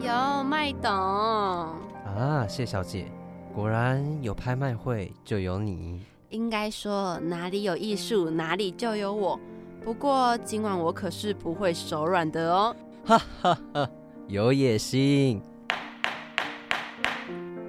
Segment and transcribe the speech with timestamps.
[0.00, 3.06] 有麦董啊，谢小姐，
[3.52, 6.00] 果然有拍卖会就有你。
[6.28, 9.38] 应该说哪里有艺术，哪里就有我。
[9.84, 12.76] 不过今晚我可是不会手软的哦。
[13.04, 13.90] 哈哈哈，
[14.28, 15.42] 有野心。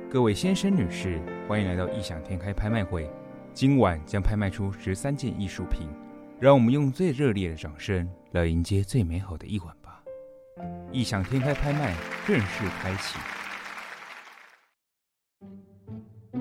[0.07, 3.09] 各位先生、女士，欢迎来到异想天开拍卖会。
[3.55, 5.88] 今晚将拍卖出十三件艺术品，
[6.39, 9.79] 让我们用最热烈的掌声来迎接最美好的一晚吧。
[10.92, 13.20] 异想天开拍卖正式开启。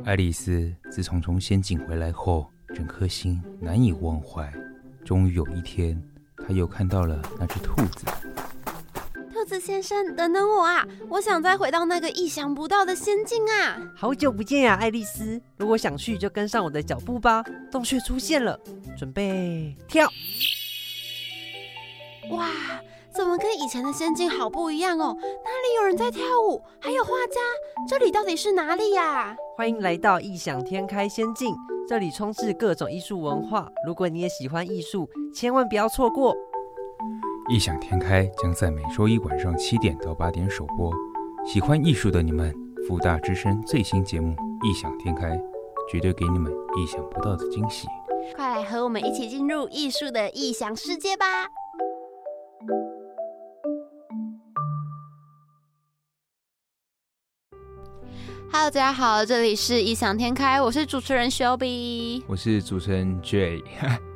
[0.04, 4.50] 爱丽丝自从从仙境回来后，整颗心难以忘怀。
[5.04, 6.02] 终于有一天，
[6.46, 8.06] 她又看到了那只兔子。
[9.30, 10.86] 兔子先生，等等我啊！
[11.10, 13.78] 我想再回到那个意想不到的仙境啊！
[13.94, 15.40] 好久不见呀，爱丽丝！
[15.58, 17.42] 如果想去，就跟上我的脚步吧。
[17.70, 18.58] 洞穴出现了，
[18.96, 20.10] 准备跳！
[22.30, 22.48] 哇！
[23.14, 25.16] 怎么跟以前的仙境好不一样哦？
[25.16, 26.62] 哪里有人在跳舞？
[26.80, 27.40] 还有画家？
[27.88, 29.34] 这里到底是哪里呀？
[29.56, 31.54] 欢迎来到异想天开仙境，
[31.88, 33.68] 这里充斥各种艺术文化。
[33.86, 36.36] 如果你也喜欢艺术，千万不要错过。
[37.50, 40.92] 异想天开将在每周一晚上七点到八点首播。
[41.46, 42.54] 喜欢艺术的你们，
[42.86, 44.32] 福大之声最新节目
[44.68, 45.36] 《异想天开》，
[45.90, 47.88] 绝对给你们意想不到的惊喜。
[48.36, 51.46] 快来和我们一起进入艺术的异想世界吧
[58.50, 63.62] ！Hello，大家好，这里是异想天开，我是主持人 Shelby，我是主持人 J。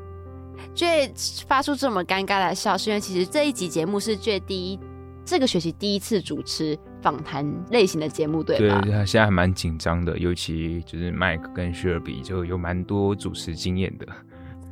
[0.75, 1.13] J
[1.47, 4.81] 发出这么尴尬的笑，是因为其实这一集节目是 J 第一
[5.25, 8.81] 这个学期第一次主持访谈类型的节目，对吧？
[8.81, 14.07] 对，他现在还蛮紧张的，尤其就是 Mike 跟 Shelby 就有蛮多主持经验的。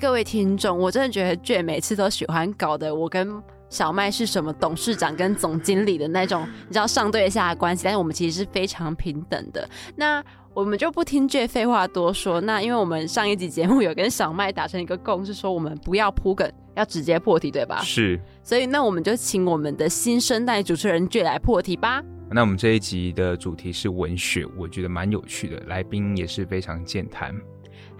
[0.00, 3.42] 各位听众，我真的觉得 J 每次都喜欢搞得我跟。
[3.70, 9.66] 小麦是什么董事长跟总经理的那种，你知道上对下的关系，但是我们其实是非常平等的。
[9.96, 12.40] 那我们就不听这废话多说。
[12.40, 17.80] 那因为我们上一集节目有跟小麦达成一个共识，说我们不要铺梗，要直接破题，对吧？
[17.82, 18.20] 是。
[18.42, 22.02] 所以那我们就请我们的新生代主持人 J 来破题吧。
[22.32, 27.32] 那我们这一集的主题是文学，我觉得蛮有趣的，来宾也是非常健谈。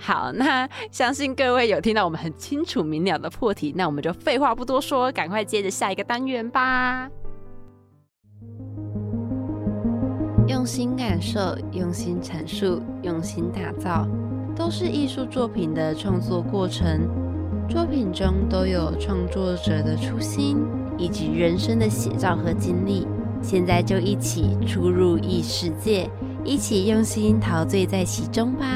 [0.02, 7.06] 好，那相信各位有听到我们很清楚明了的破题，那我们就废话不多说，赶快接着下一个单元吧。
[10.48, 14.08] 用心感受，用心阐述，用心打造，
[14.56, 17.06] 都是艺术作品的创作过程。
[17.68, 20.56] 作品中都有创作者的初心
[20.96, 23.06] 以及人生的写照和经历。
[23.42, 26.10] 现在就一起出入异世界，
[26.42, 28.66] 一起用心陶醉在其中吧。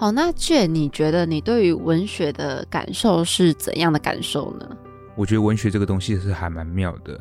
[0.00, 4.76] 好，那卷，你觉得你对于文学的感受是怎样的感受呢？
[5.16, 7.18] 我觉得文学这个东西是还蛮妙的。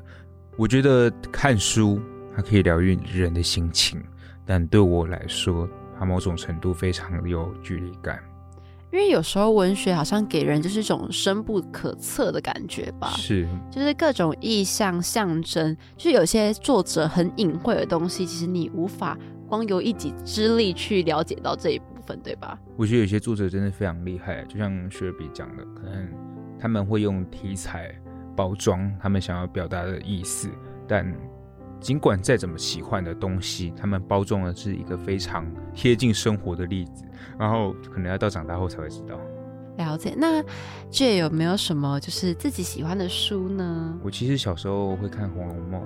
[0.56, 2.00] 我觉得看书
[2.36, 4.00] 它可以疗愈人的心情，
[4.46, 5.68] 但对我来说，
[5.98, 8.20] 它某种程度非常有距离感。
[8.92, 13.08] 因为有时候文学好像给人就是一种深不可测的感觉吧？
[13.18, 19.18] 是，就是各种意象象征，就是有些作者很隐晦的东西，其实你无法
[19.50, 21.82] 光由一己之力去了解到这一
[22.16, 22.22] 步。
[22.24, 22.58] 对吧？
[22.78, 26.08] 我觉得有些作者真的非常厉害，就像雪比讲的，可能
[26.58, 27.94] 他们会用题材
[28.36, 30.50] 包装他们想要表达的意思，
[30.88, 31.06] 但
[31.80, 37.04] 尽管再怎么奇幻的东西，他们包装的是一个非常贴近生活的例子，
[37.38, 39.20] 然后可能要到长大后才会知道。
[39.78, 40.16] 了解。
[40.18, 40.42] 那
[40.90, 44.00] 这有没有什么就是自己喜欢的书呢？
[44.02, 45.82] 我其实小时候会看《红楼梦》，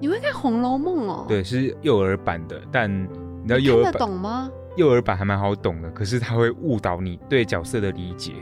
[0.00, 1.24] 你会看《红楼梦》哦？
[1.28, 2.92] 对，是幼儿版的，但
[3.42, 4.50] 你知道幼儿版懂吗？
[4.76, 8.32] 幼儿版还蛮好懂的，可是它会误导你对角色的理解。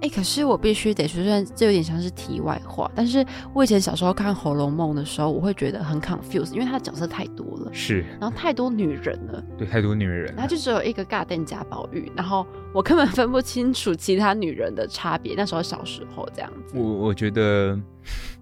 [0.00, 12.44] 哎，可是我必须得说，虽然这有点像是题外话，但是我以前小时候看《红楼梦》的时候，我会觉得很 confused，因为他的角色太多了，是，然后太多女人了，对，太多女人，然后就只有一个尬店贾宝玉，然后
[12.74, 15.34] 我根本分不清楚其他女人的差别。
[15.36, 17.78] 那时候小时候这样子，我我觉得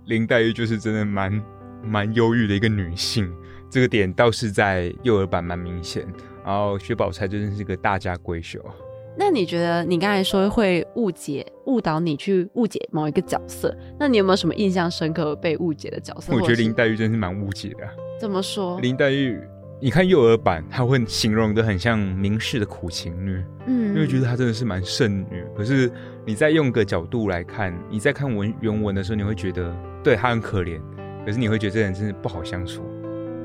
[0.06, 1.42] 林黛玉就是真的蛮
[1.84, 3.30] 蛮忧郁的一个女性，
[3.68, 6.06] 这个点倒是在幼儿版蛮明显。
[6.44, 8.58] 然后薛宝钗真的是个大家闺秀。
[9.16, 13.76] 那你觉得你刚才说会误解、误导你去误解某一个角色？
[13.98, 16.32] 那你有没有什么印象深刻被误解的角色？
[16.32, 17.86] 我觉得林黛玉真是蛮误解的。
[18.18, 18.80] 怎么说？
[18.80, 19.38] 林黛玉，
[19.80, 25.44] 你看幼儿版，她会形容的很像明世的苦情女，嗯，因为觉得她真的是蛮圣女。
[25.56, 25.90] 可是
[26.24, 30.80] 你再用个角度来看，你在看文原文的时候，你会觉得对她很可怜，
[31.26, 32.82] 可是你会觉得这人真的不好相处。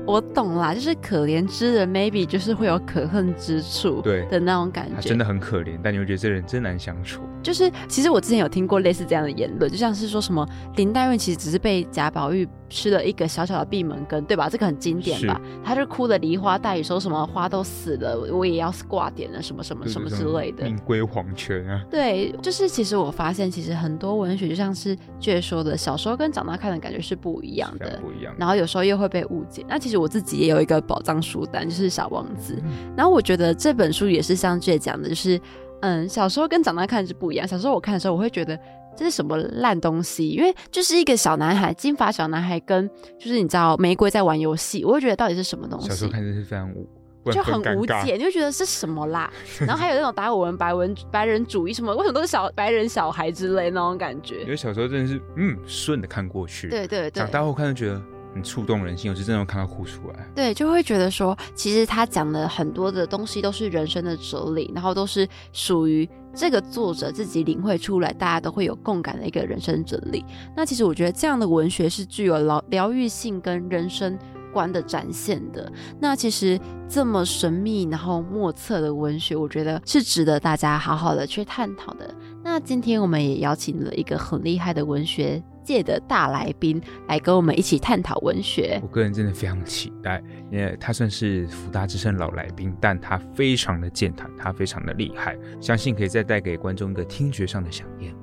[0.06, 7.22] 我懂啦，就是可怜之人，maybe 就是会有可恨之处，对的那种感觉，他真的很可怜，但你会觉得这人真难相处。
[7.46, 10.44] 就是其实我之前有听过类似这样的言论，就像是说什么
[10.74, 14.48] 林黛玉其实只是被贾宝玉吃了一个小小的闭门羹，对吧？
[14.50, 15.40] 这个很经典吧？
[15.64, 21.84] 她就哭的梨花带雨，说什么花都死了，我也要挂点了，什么什么什么之类的，命归黄泉啊。
[21.88, 28.34] 对，就是其实我发现，其实很多文学就像是倔说的，小时候跟长大看的感觉是不一样的，不一样。
[28.36, 29.64] 然后有时候又会被误解。
[29.68, 32.54] 那其实我自己也有一个宝藏书单，就是《小王子》，
[32.96, 35.40] 然后我觉得这本书也是像倔讲的，就是。
[35.80, 37.46] 嗯，小时候跟长大看是不一样。
[37.46, 38.58] 小时候我看的时候，我会觉得
[38.96, 42.88] 这是什么烂东西，因为就是一个小男孩，金发小男孩跟
[43.18, 45.88] 就是你知道玫瑰在玩游戏，我会觉得到底是什么东西。
[45.88, 46.88] 小时候看真是非常无，
[47.30, 49.30] 就很无解，你就觉得是什么啦。
[49.66, 54.40] 然后还有那种达尔文白文白人主义什么，为什么都是小白人小孩之类那种感觉。
[54.42, 58.02] 因为小时候真的是嗯顺的看过去，对对对，长大后看就觉得。
[58.36, 60.28] 很触动人心，我是真的看到哭出来。
[60.34, 70.22] 对，就会觉得说，其实他讲的很多的东西都是人生的哲理，然后都是属于这个作者自己领会出来，大家都会有共感的一个人生哲理。
[70.54, 74.18] 那其实我觉得这样的文学是具有疗疗愈性跟人生
[74.52, 75.72] 观的展现的。
[75.98, 82.14] 那其实这么神秘然后莫测的文学，我觉得是值得大家好好的去探讨的。
[82.44, 85.42] 那今天我们也邀请了一个很厉害的文学。
[85.66, 98.14] 界的大来宾来跟我们一起探讨文学，我个人真的非常期待，因为他算是福大之声老来宾，但他非常的健谈，他非常的厉害，相信可以再带给观众一个听觉上的响应。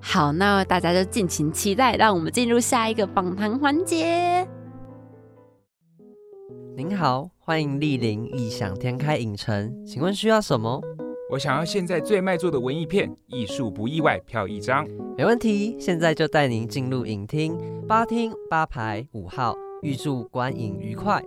[0.00, 4.46] 好，那大家就尽情期待，让我们进入下一个访谈环节。
[6.76, 10.80] 您好，欢迎莅临异想天开影城，请问需要什么？
[11.34, 14.86] 我想要现在最卖座的文艺片，艺术不意外，票一张，
[15.18, 15.76] 没问题。
[15.80, 17.58] 现在就带您进入影厅，
[17.88, 21.20] 八厅八排五号，预祝观影愉快。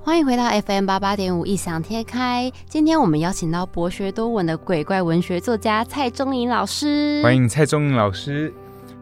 [0.00, 7.20] 欢迎回到 FM 八八点五异想天开，今天我们邀请到博学多闻的鬼怪文学作家蔡宗颖老师。
[7.24, 8.54] 欢迎蔡宗颖老师，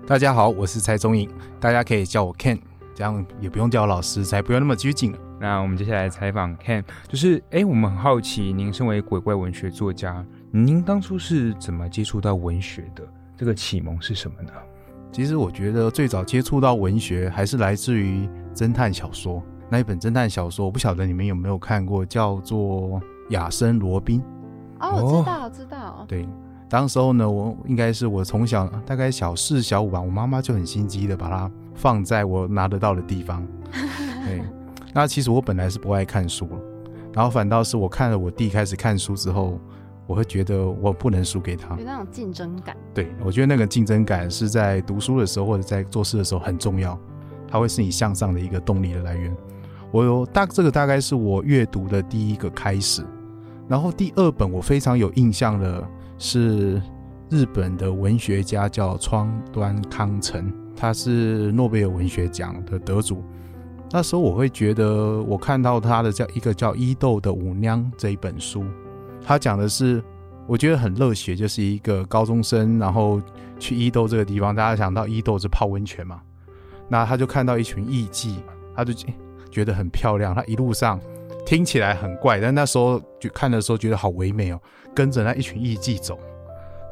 [0.06, 1.28] 大家好，我是蔡宗颖，
[1.60, 2.58] 大家可以叫我 Ken。
[2.94, 5.18] 这样也不用叫老师，才不用那么拘谨了。
[5.40, 13.02] 那我们接下来采访 Ken，就是哎，我们很好奇，您身为鬼怪文学作家，您当初是怎么接触到文学的？
[13.36, 14.52] 这个启蒙是什么呢？
[15.10, 19.42] 其实我觉得最早接触到文学，还是来自于侦探小说。
[19.68, 23.00] 那一本侦探小说，我不晓得你们有没有看过，叫做
[23.30, 24.20] 《亚森罗宾》。
[24.80, 26.04] 哦，我知道，知道。
[26.06, 26.28] 对。
[26.68, 33.46] 当时候呢，我应该是我从小大概小四小五吧，我妈妈就很心机的把它放在我拿得到的地方。
[34.26, 34.42] 对，
[34.94, 36.48] 那其实我本来是不爱看书，
[37.12, 39.58] 然后反倒是我看了我弟开始看书之后，
[40.06, 42.76] 我会觉得我不能输给他，有那种竞争感。
[42.94, 46.98] 对，我觉得那个竞争感是在读书的时候或者在做事的时候很重要，
[47.48, 49.34] 它会是你向上的一个动力的来源。
[49.90, 53.04] 我有大这个大概是我阅读的第一个开始，
[53.68, 55.84] 然后第二本我非常有印象的。
[56.18, 56.80] 是
[57.30, 60.52] 日本的文学家叫川端康成，
[60.82, 63.22] 他是诺贝尔文学奖的得主。
[63.88, 68.64] 那时候我会觉得，我看到他的叫一个叫伊豆的舞娘这一本书，
[69.24, 70.02] 他讲的是
[70.44, 73.22] 我觉得很热血，就是一个高中生，然后
[73.60, 76.20] 去伊豆这个地方，大家想到伊豆是泡温泉嘛，
[76.88, 78.38] 那他就看到一群艺妓，
[78.74, 78.92] 他就
[79.52, 80.98] 觉得很漂亮，他一路上。
[81.46, 84.60] 听起来很怪，但那时候就看的时候觉得好唯美哦。
[84.94, 86.18] 跟着那一群艺妓走，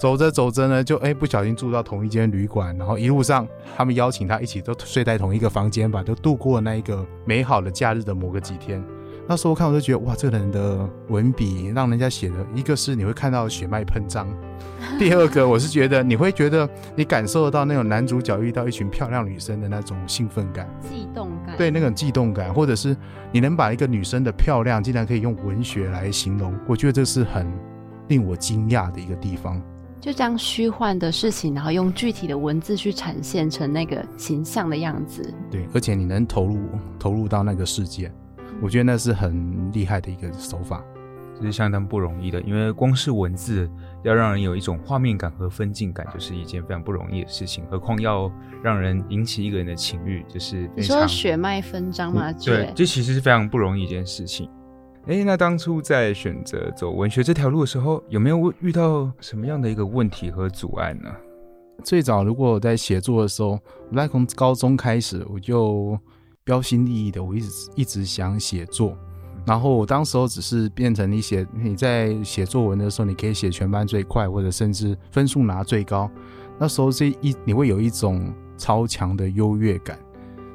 [0.00, 8.82] 走着走着呢，就哎不小心住到同一间旅馆，然后一路上他们邀请他一起都睡在同一个房间吧，都度过那一个美好的假日的某个几天。
[9.28, 14.26] 那时候看我就觉得哇，这个人的文笔让人家写的，一个是你会看到血脉喷张，
[14.98, 16.66] 第二个我是觉得你会觉得
[16.96, 22.96] 你感受得到那种男主角遇到一群漂亮女生的那种兴奋感、悸动感，对那种悸动感，或者是
[23.30, 27.46] 你能把一个女生的漂亮竟然可以用文学来形容，我觉得这是很
[28.08, 29.60] 令我惊讶的一个地方。
[30.00, 36.58] 就这样虚幻的事情，然后用具体的文字去呈现成那个形象的样子，对，而且你能投入
[36.98, 38.10] 投入到那个世界。
[38.62, 40.82] 我觉得那是很厉害的一个手法，
[41.34, 43.70] 这是相当不容易的，因为光是文字
[44.02, 48.30] 要让人有一种画面感和分镜感，就是一件非常不容易的事情，何况要
[48.62, 52.30] 让人引起一个人的情欲，就是你说血脉分张吗？
[52.32, 54.48] 对，这其实是非常不容易一件事情。
[55.06, 61.10] 哎，那当初在选择走文学这条路的时候，有没有遇到什么样的一个问题和阻碍呢？
[61.82, 63.58] 最早如果我在写作的时候，
[63.90, 65.98] 我在从高中开始我就。
[66.42, 68.96] 标新立异的，我一直一直想写作，
[69.46, 76.10] 然后我当时候只是变成你写你在写作文的时候，你可以写全班最快，或者甚至分数拿最高。
[76.58, 79.96] 那时候这一你会有一种超强的优越感，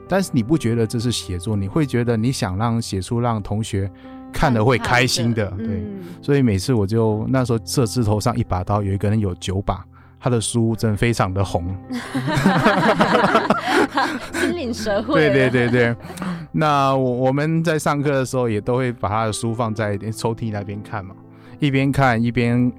[0.10, 3.90] 但是你不觉得这是写作，你会觉得你想让写出让同学
[4.36, 5.68] 看了会开心的，对。
[5.68, 9.86] 嗯所以每次我就那时候设置头上一把刀，有一个人有九把，
[10.20, 11.64] 他的书真的非常的红。
[14.34, 15.14] 心领神会。
[15.14, 15.96] 对对对对，
[16.52, 21.14] 那我我们在上课的时候也都会把他的书放在抽屉那边看嘛，
[21.60, 22.72] 一边看一边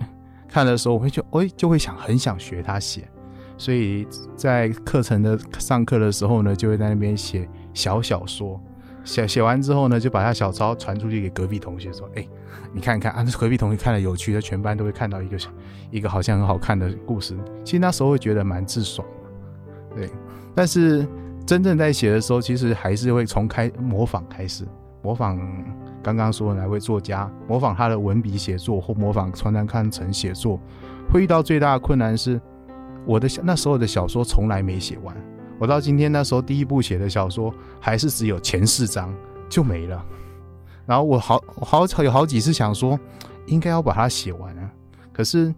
[0.49, 3.09] 看的时候，我会就哎就会想很想学他写，
[3.57, 8.61] 所以在课程的上课的时候呢，就会在那边写小小说。
[9.07, 12.29] 写写完之后呢，就把他小抄传出去给隔壁同学说：“哎、
[12.73, 15.39] 你看看啊，那隔壁同学看了有趣的，全班都会看到一个
[15.93, 17.35] 一个好像很好看的故事。
[17.65, 19.07] 其实那时候会觉得蛮自爽
[19.95, 20.11] 的，对。
[20.55, 21.07] 但是
[21.47, 24.67] 真正在写的时候，其实还是会从开模仿开始，
[25.03, 25.39] 模仿
[26.03, 30.61] 刚刚说的哪位作家，模仿他的文笔写作，或模仿川端康成写作。
[31.13, 32.41] 会遇到最大的困难是，
[33.07, 35.17] 我的那时候的小说从来没写完。
[35.59, 39.15] 我到今天那时候第一部写的小说，还是只有前四章
[39.49, 40.05] 就没了。
[40.85, 42.99] 然后我好好有好几次想说，
[43.47, 44.71] 应该要把它写完啊，
[45.13, 45.53] 可是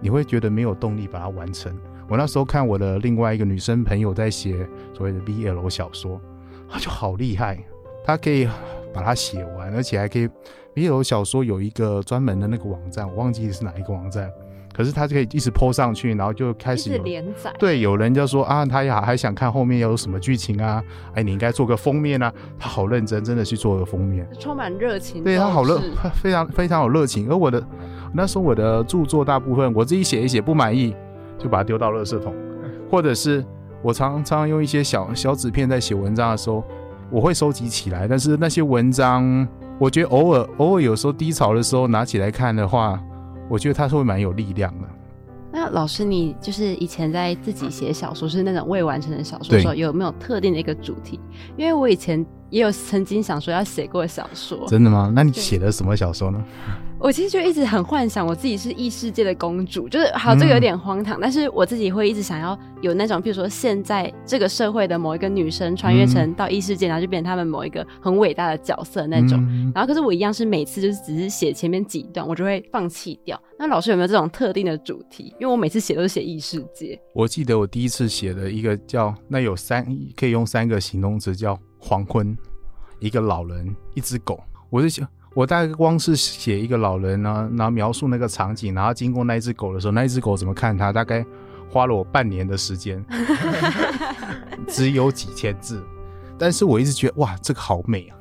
[0.00, 1.72] 你会觉得没有动力把它完成。
[2.08, 6.20] 我那时候看我的另外一个女生朋友在写所谓的 BL 小说，
[6.68, 7.62] 她就好厉害，
[8.04, 8.48] 她可以
[8.92, 10.28] 把它写完，而且还可以
[10.74, 14.30] BL 小说有一个专门的那个网站，我忘记是哪一个网站，
[14.78, 17.52] 可是他就可以一直 PO 上去，然后就开始有连载。
[17.58, 20.80] 对，有人就说啊，他也还想看后面有什么剧情啊，
[21.14, 22.32] 哎，你应该做个封面啊。
[22.56, 24.24] 他好认真，真的去做个封面。
[24.38, 25.82] 充满热情，对他好热
[26.14, 27.28] 非常非常有热情。
[27.28, 27.60] 而我的
[28.14, 30.94] 那时候我的著作大部分我自己写一写不满意，
[31.36, 32.32] 就把它丢到垃圾桶，
[32.88, 33.44] 或者是
[33.82, 36.62] 我常常用一些小小纸片在写文章的时候，
[37.10, 38.06] 我会收集起来。
[38.06, 39.48] 但是那些文章，
[39.80, 43.02] 我觉得偶尔偶尔有时候低潮的时候拿起来看的话，
[43.48, 44.88] 我觉得它是会蛮有力量的。
[45.50, 51.18] 那老师，你就是以前在自己写小说，是那种未完成的小说的时候，有没有特定的一个主题？
[51.56, 55.10] 因为我以前也有曾经想说要写过小说，真的吗？
[55.14, 56.44] 那你写的什么小说呢？
[57.00, 69.38] 我其实就一直很幻想我自己是异世界的公主，就是好这个有点荒唐，但是我自己会一直想要有那种，譬如说现在这个社会的某一个女生穿越成到异世界，然后就变成他们某一个很伟大的角色那种。
[69.48, 73.40] 嗯然后可是我一样是每次就是只是写前面几段，我就会放弃掉。
[73.56, 75.32] 那老师有没有这种特定的主题？
[75.38, 79.86] 因为我每次写都是写异世界，我记得我第一次写的一个叫那有三
[80.16, 82.36] 可以用三个形容词叫黄昏，
[82.98, 84.40] 一个老人，一只狗。
[84.70, 91.24] 我是想，我大概光是写一个老人呢，然后描述那个场景，然后经过那一只狗的时候，那一只狗怎么看它，大概
[91.70, 93.04] 花了我半年的时间，
[94.66, 95.82] 只有几千字，
[96.38, 98.16] 但是我一直觉得哇，这个好美啊。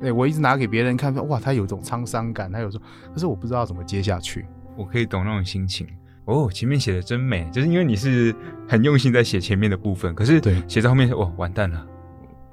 [0.00, 2.80] 对，我一直拿给别人看，哇，它有一种沧桑感，它有种，
[3.12, 4.46] 可是我不知道怎么接下去。
[4.76, 5.86] 我可以懂那种心情。
[6.24, 8.34] 哦，前面写的真美，就是因为你是
[8.68, 11.86] 很用心在写前面的部分，可是对写到后面，哇，完蛋了，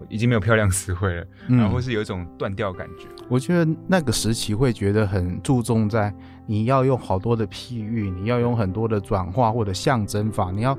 [0.10, 3.08] 已经没有漂亮词汇了，嗯然后是有一种断掉感觉。
[3.30, 6.13] 我觉得那个时期会觉得很注重在
[6.46, 10.77] 你要用好多的譬喻，你要用很多的转化或者象征法，你要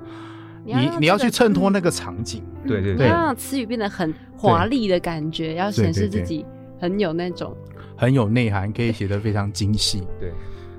[0.65, 2.43] 你要你你要去衬托那个场景。
[2.63, 6.45] 你对对对要让词语变得很华丽的感觉，要显示自己
[6.81, 7.57] 很有那种
[7.97, 10.03] 很有内涵，可以写得非常精细。
[10.19, 10.33] 对，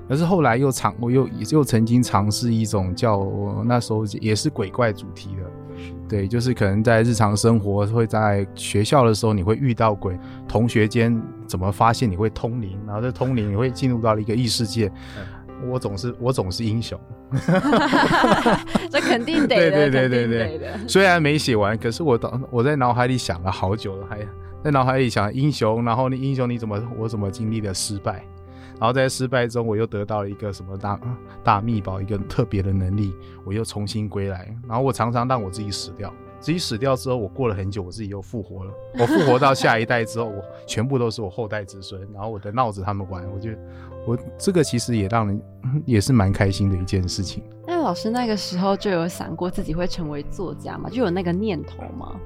[0.08, 3.24] 可是后来又尝，我又又曾经尝试一种叫
[3.64, 5.50] 那时候也是鬼怪主题的，
[6.08, 10.18] 对，就是可能在日常生活会在学校的时候你会遇到鬼，
[10.48, 14.90] 同学间怎么发现你会通灵，然后这通灵你会进入到了一个异世界。
[15.68, 16.98] 我总是我总是英雄
[18.90, 20.88] 这肯定得对的，对对对肯定对得的。
[20.88, 24.26] 虽然没写完，可是我当我在脑海里想了好久了，还
[24.64, 28.24] 在脑海里想英雄，然后你英雄你怎么我怎么经历了失败，
[28.80, 30.98] 然后在失败中我又得到了一个什么大
[31.44, 36.10] 大秘宝，一个特别的能力，我又重新归来，然后我常常让我自己死掉，
[36.40, 43.58] 自己死掉之后，我过了很久，我自己又复活了，我复活到下一代之后，我全部都是我后代子孙，然后我的闹着他们玩，我觉得
[44.06, 45.42] 我这个其实也让人
[45.84, 47.44] 也是蛮开心的一件事情。
[47.66, 50.88] 那老师那个时候就有想过自己会成为作家吗？
[50.88, 52.16] 就有那个念头吗？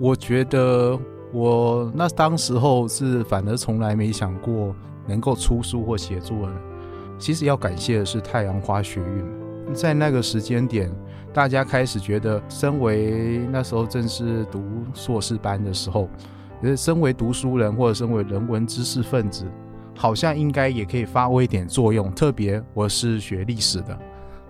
[0.00, 0.98] 我觉得
[1.32, 4.74] 我那当时候是反而从来没想过
[5.06, 6.52] 能够出书或写作的。
[7.18, 10.90] 其实要感谢的是太阳花学运，在那个时间点，
[11.32, 16.08] 大家开始觉得，身为那时候正是读硕士班的时候，
[16.60, 19.46] 觉得身为读书人或者身为人文知识分子，
[19.96, 22.12] 好像应该也可以发挥一点作用。
[22.12, 23.96] 特别我是学历史的，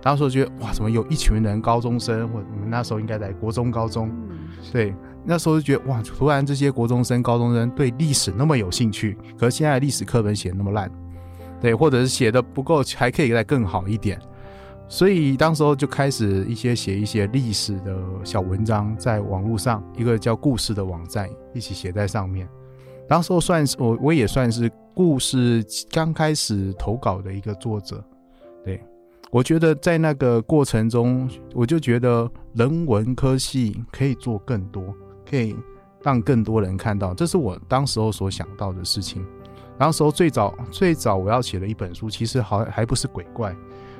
[0.01, 4.11] 当时觉得哇，怎么有一群人高中生，或你们那时候应该在国中、高中，
[4.71, 4.93] 对，
[5.23, 10.91] 那时候就觉得哇，突然这些国中生、高中生对历史那么有兴趣，可是现在历史课本写那么烂，
[11.61, 14.19] 对，或者是写的不够，还可以再更好一点。
[14.87, 22.47] 所以当时候就开始一些写一些历史的小文章，在网络上一个叫故事的网站一起写在上面。
[23.07, 28.03] 当时候算是我我也算是故事刚开始投稿的一个作者。
[29.35, 34.95] 我觉得在那个过程中，我就觉得人文科系可以做更多，
[35.29, 35.53] 可以
[36.01, 39.25] 让更多人看到，这是我当时候所想到的事情。
[39.77, 43.53] 当时候最早最早我要写的一本书，其实好还不是鬼怪。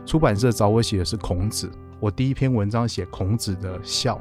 [0.05, 4.17] 出版社找我写的是孔子，我第一篇文章写孔子的笑，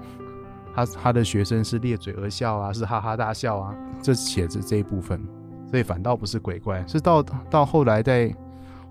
[0.74, 5.24] 他他的学生是咧嘴而笑啊，是哈哈大笑啊，这写着这一部分，
[5.70, 8.34] 所以反倒不是鬼怪，是到到后来在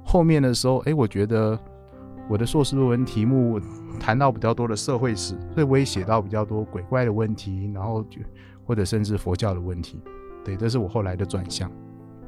[0.06, 1.60] 后面的时候，哎，我觉得
[2.30, 3.60] 我的硕士论文题目
[4.00, 8.20] 谈到比较多的社会史，所以我也写到比较多鬼怪的问题，然后就
[8.66, 10.00] 或者甚至佛教的问题，
[10.44, 11.70] 对，这是我后来的转向。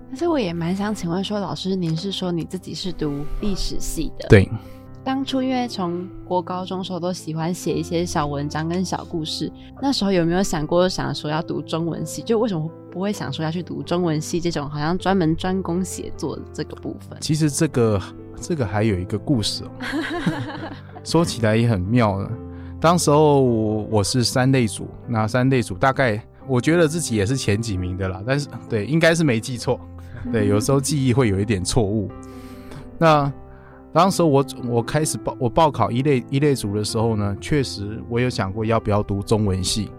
[0.09, 4.27] 但是我也蛮想请问说，老师，您是说你自己是读历史系的？
[4.29, 4.49] 对。
[5.03, 12.23] 当初因为从国高中时候都喜欢写一些小文章跟小故事，那时候有没有想过想说要读中文系？
[12.23, 17.19] 就为什么不会想说要去读中文系这种好像专门专攻写作的这个部分？
[17.21, 18.01] 其实这个
[18.39, 19.69] 这个还有一个故事哦，
[21.03, 22.29] 说起来也很妙呢。
[22.79, 29.79] 当时候我是三类组，那三类组大概我觉得自己也是前几名的啦，但是对，应该是没记错。
[30.31, 32.09] 对，有时候记忆会有一点错误。
[32.97, 33.31] 那
[33.93, 39.89] 当时我我开始报我报考一类一类组的时候呢，确实我有想过要不要读中文系，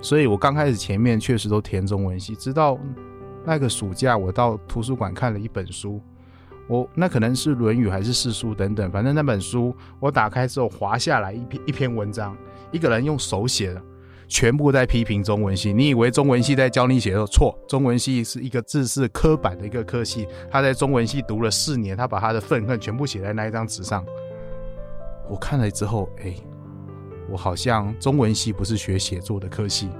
[0.00, 2.34] 所以我刚开始前面确实都填中文系。
[2.34, 2.78] 直到
[3.44, 6.00] 那个暑假，我到图书馆看了一本书，
[6.66, 12.36] 我那可能是《论语》还是《四书》等等，反正那本书我打开之后滑下来一篇一篇文章，
[12.72, 13.82] 一个人用手写的。
[14.26, 17.26] 全部在批评中文系，你以为中文系在教你写作？
[17.26, 20.26] 错，中文系是一个字是刻板的一个科系。
[20.50, 24.02] 他在中文系读了四年，他把他的愤恨全部写在那一张纸上。
[25.28, 26.34] 我看了之后，哎，
[27.30, 29.90] 我好像中文系不是学写作的科系，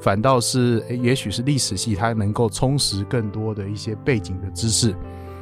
[0.00, 4.94] 反倒是，也许是历史系，它能够充实更多的一些背景的知识。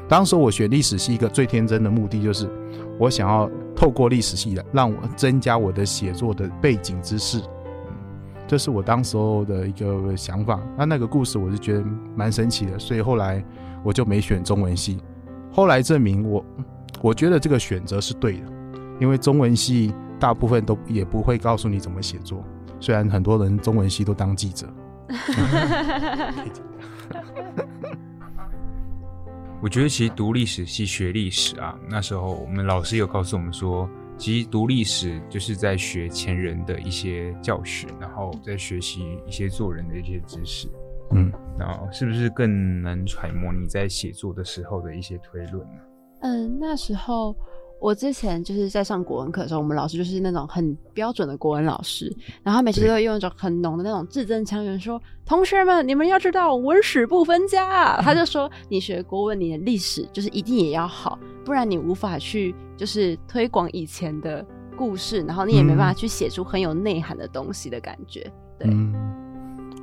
[0.09, 2.49] 当时我学历史系一个最天真的目的，就是
[2.99, 7.43] 我想要透过历史系的，让我增加我的写作的背景知识。
[8.47, 13.45] 这是我当时候的一个想法，那那个故事我是觉得蛮神奇的，所以后来
[13.83, 14.99] 我就没选中文系。
[15.51, 16.45] 后来证明我，
[17.03, 18.47] 我觉得这个选择是对的，
[19.01, 22.45] 因为中文系大部分都也不会告诉你怎么写作，
[22.79, 24.69] 虽然很多人中文系都当记者。
[29.63, 33.89] 我觉得其实读历史系学历史啊，那时候我们老师有告诉我们说。
[34.19, 40.69] 其实读历史就是在学前人的一些教训，然后在学习一些做人的一些知识。
[41.11, 45.81] 嗯，然后是不是更能揣摩你在写作的时候的一些推论呢？
[46.21, 47.37] 嗯，那时候。
[47.87, 57.97] 我之前就是在上国文课的时候，我们老师就是那种很标准的国文老师，然后每次都会用一种很浓的那种字正腔圆说：“同学们，你们要知道文史不分家。
[58.03, 64.45] ”他就说：“你学国文，你的历史就是一定也要好，不然你无法去就是推广以前的
[64.77, 68.69] 故事，然后你也没办法去写出很有内涵的东西的感觉。”对，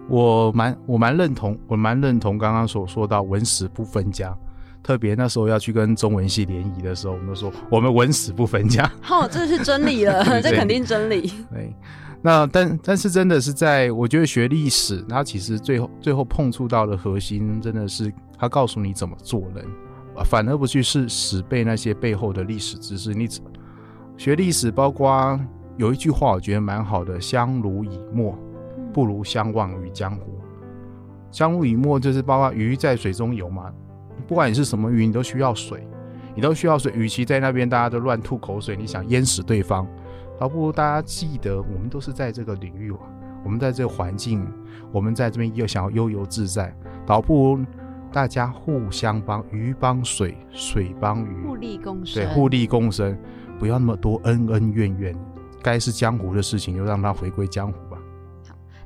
[0.10, 4.38] 我蛮我蛮认同，我蛮认同刚刚所说到文史不分家。
[4.84, 8.92] 特别那时候要去跟中文系联谊的时候，我们都说我们文史不分家。
[9.02, 11.34] 好， 这是真理了， 这肯定真理。
[11.52, 11.74] 对，
[12.22, 19.66] 那但但是真的是在，我觉得学历史，它其实最后最后碰触到的核心，真的是它告诉你怎么做人，
[20.26, 23.14] 反而不去是死背那些背后的历史知识。
[23.14, 23.28] 你
[24.18, 25.40] 学历史，包括
[25.78, 28.38] 有一句话，我觉得蛮好的：“相濡以沫，
[28.94, 30.40] 不如相忘于江湖。”
[31.32, 33.72] 相濡以沫就是包括鱼在水中游嘛。
[34.28, 35.88] 不管你是什么鱼，你都需要水，
[36.36, 36.92] 你都需要水。
[36.96, 39.88] 与其在那边大家都乱吐口水，你想淹死对方，
[40.40, 42.92] 倒不如大家记得，我们都是在这个领域，
[43.44, 44.48] 我们在这个环境，
[44.92, 47.66] 我们在这边又想要悠游自在，倒不如
[48.12, 52.24] 大家互相帮，鱼帮水，水帮鱼，互利共生。
[52.24, 53.18] 对，互利共生，
[53.60, 55.16] 不要那么多恩恩怨怨，
[55.62, 57.78] 该是江湖的事情，就让它回归江湖。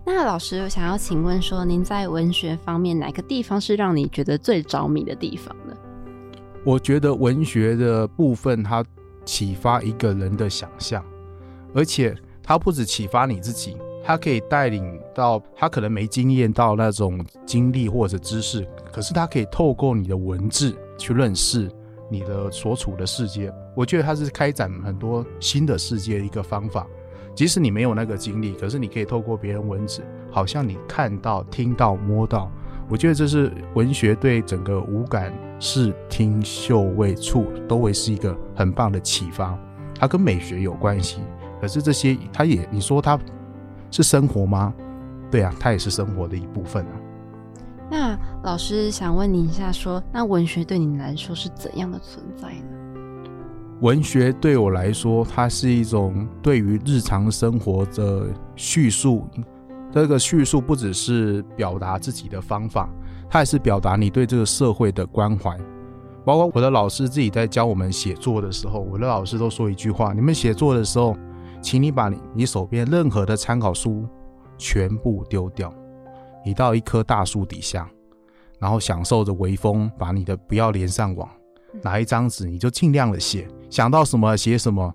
[0.10, 5.76] 那老师我想要请问说，您在文学方面哪个地方是让你觉得最着迷的地方呢？
[6.64, 8.82] 我觉得文学的部分，它
[9.26, 11.04] 启发一个人的想象，
[11.76, 21.70] 而且它不止启发你自己，它可以带领到他可能没经验到那种经历或者知识，可是他可以透过你的文字去认识
[22.10, 23.54] 你的所处的世界。
[23.76, 26.88] 我觉得它是开展很多新的世界一个方法。
[27.38, 32.52] 即使你没有那个经历，可是你可以透过别人文字，好像你看到、听到、摸到。
[32.90, 39.56] 我觉得这是文学对整个五感视听嗅味触都会是一个很棒的启发。
[40.00, 41.20] 它跟美学有关系。
[41.62, 43.20] 可是这些，它也你说它
[43.92, 44.74] 是生活吗？
[45.30, 46.92] 对啊，它也是生活的一部分啊。
[47.88, 52.77] 那老师想问您一下，说那文学对你来说是怎样的存在呢？
[53.82, 59.28] 文学对我来说，它是一种对于日常生活的叙述。
[59.92, 62.90] 这个叙述不只是表达自己的方法，
[63.30, 65.56] 它也是表达你对这个社会的关怀。
[66.26, 71.16] 包括我的老师自己在教我们写作的时候，我的老师都说一句话：你们写作的时候，
[71.62, 74.06] 请你把你你手边任何的参考书
[74.58, 75.72] 全部丢掉。
[76.44, 77.90] 你到一棵大树底下，
[78.60, 81.30] 然后享受着微风，把你的不要连上网，
[81.82, 84.94] 拿一张纸你就尽量的写，想到什么写什么，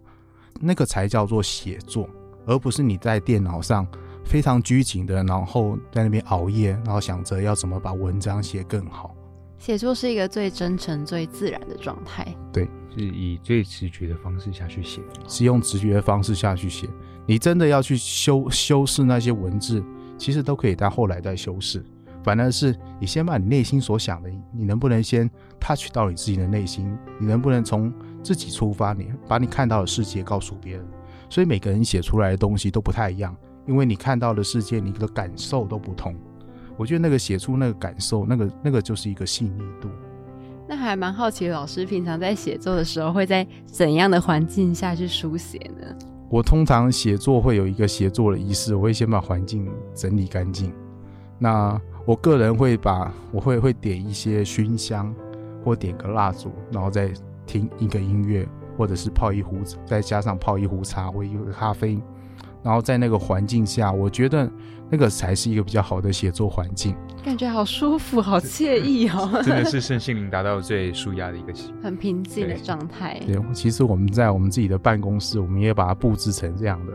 [0.60, 2.08] 那个才叫做写作，
[2.46, 3.86] 而不是你在电脑上
[4.24, 9.14] 非常拘谨的，然后在那边熬夜，然后想着要怎么把文章写更好。
[9.58, 16.88] 写作是一个最真诚、最自然的状态，对，是以最直觉的方式下去写，是用直觉的方式下去写。
[17.26, 19.82] 你真的要去修修饰那些文字。
[20.18, 21.84] 其实都可以在后来再修饰，
[22.22, 26.96] 反而是你先把你内心所想的，你能不能先 touch 到你自己的内心？
[27.18, 30.86] 你能不能从自己出发，你把你看到的世界告诉别人？
[31.28, 33.34] 所以每个人写出来的东西都不太一样，
[33.66, 36.14] 因为你看到的世界，你的感受都不同。
[36.76, 39.88] 我觉得那个写出那个感受，那个那个就是一个细腻度。
[40.68, 45.86] 那还蛮好奇，老师平常在写作的时候会在怎样的环境下去书写呢？
[46.30, 50.72] 我通常写作会有一个写作的仪式，我会先把环境整理干净。
[51.38, 55.14] 那我个人会把我会会点一些熏香，
[55.62, 57.10] 或点个蜡烛，然后再
[57.46, 62.00] 听一个音乐，或者是泡一壶，再加上泡一壶茶或一个咖啡。
[62.62, 64.48] 然后在那个环境下，我觉得
[64.88, 69.28] 那个才是一个比较好的写作环境，感觉好舒服，好惬意哦！
[69.42, 71.52] 真的是身心灵达到最舒压的一个
[71.82, 73.20] 很平静的状态。
[73.26, 76.92] 对，其实我们在我们自己的办公室，我们也把它布置成这样的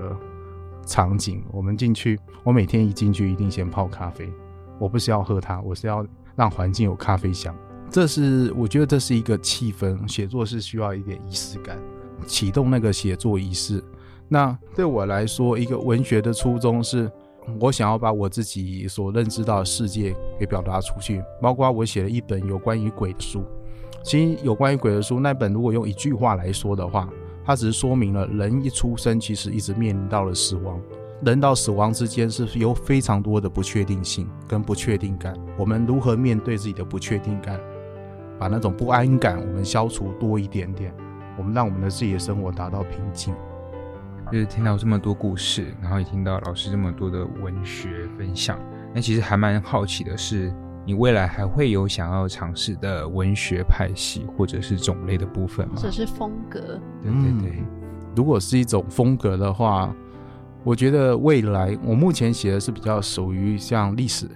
[0.85, 1.43] 场景。
[1.51, 4.31] 我们进去，我每天一进去一定先泡咖啡。
[4.79, 6.05] 我不是要喝它，我是要
[6.37, 7.53] 让环境有咖啡香。
[7.89, 11.77] 这是我觉得这是一个气氛，写作是需要一点仪式感，
[12.27, 13.83] 启动那个写作仪式。
[14.27, 17.09] 那对我来说，一个文学的初衷是，
[17.61, 21.23] 我想要把我自己所认知到的世界给表达出去。
[21.41, 23.41] 包括我写了一本有关于鬼的书，
[24.03, 27.09] 其实有关于鬼的书那本，如果用一句话来说的话，
[27.45, 30.79] 它只是说明了人一出生其实一直面临到了死亡，
[31.23, 35.33] 人到死亡之间是有非常多的不确定性跟不确定感。
[35.57, 37.57] 我们如何面对自己的不确定感，
[38.39, 40.93] 把那种不安感我们消除多一点点，
[41.37, 43.33] 我们让我们的自己的生活达到平静。
[44.29, 48.59] 就是听到这么多故事，然后也听到老师这么多的文学分享，
[48.93, 50.53] 那其实还蛮好奇的是，
[50.85, 55.75] 你未来还会有想要尝试的文学派系或者是种类的部分吗？
[55.77, 56.59] 或者是风格？
[57.01, 57.63] 对对对，
[58.17, 59.95] 如果是一种风格的话，
[60.65, 64.29] 我觉得未来我目前写的是比较属于像历史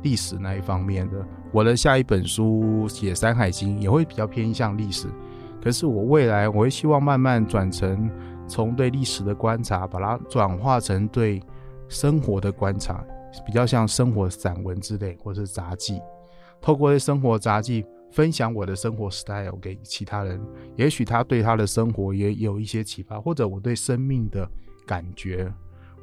[0.00, 1.16] 历史那一方面的。
[1.54, 5.06] 我的下一本书写《山海经》也会比较偏向历史，
[5.62, 8.10] 可是我未来我会希望慢慢转成。
[8.46, 11.40] 从对历史的观察，把它转化成对
[11.88, 13.02] 生活的观察，
[13.46, 15.98] 比较像生活散文之类，或者是杂记。
[16.60, 20.38] 透过生活杂记分享我的生活 style 给其他人，
[20.76, 24.46] 也许他对他的生活也有一些启发，或者我对生命的
[24.84, 25.50] 感觉。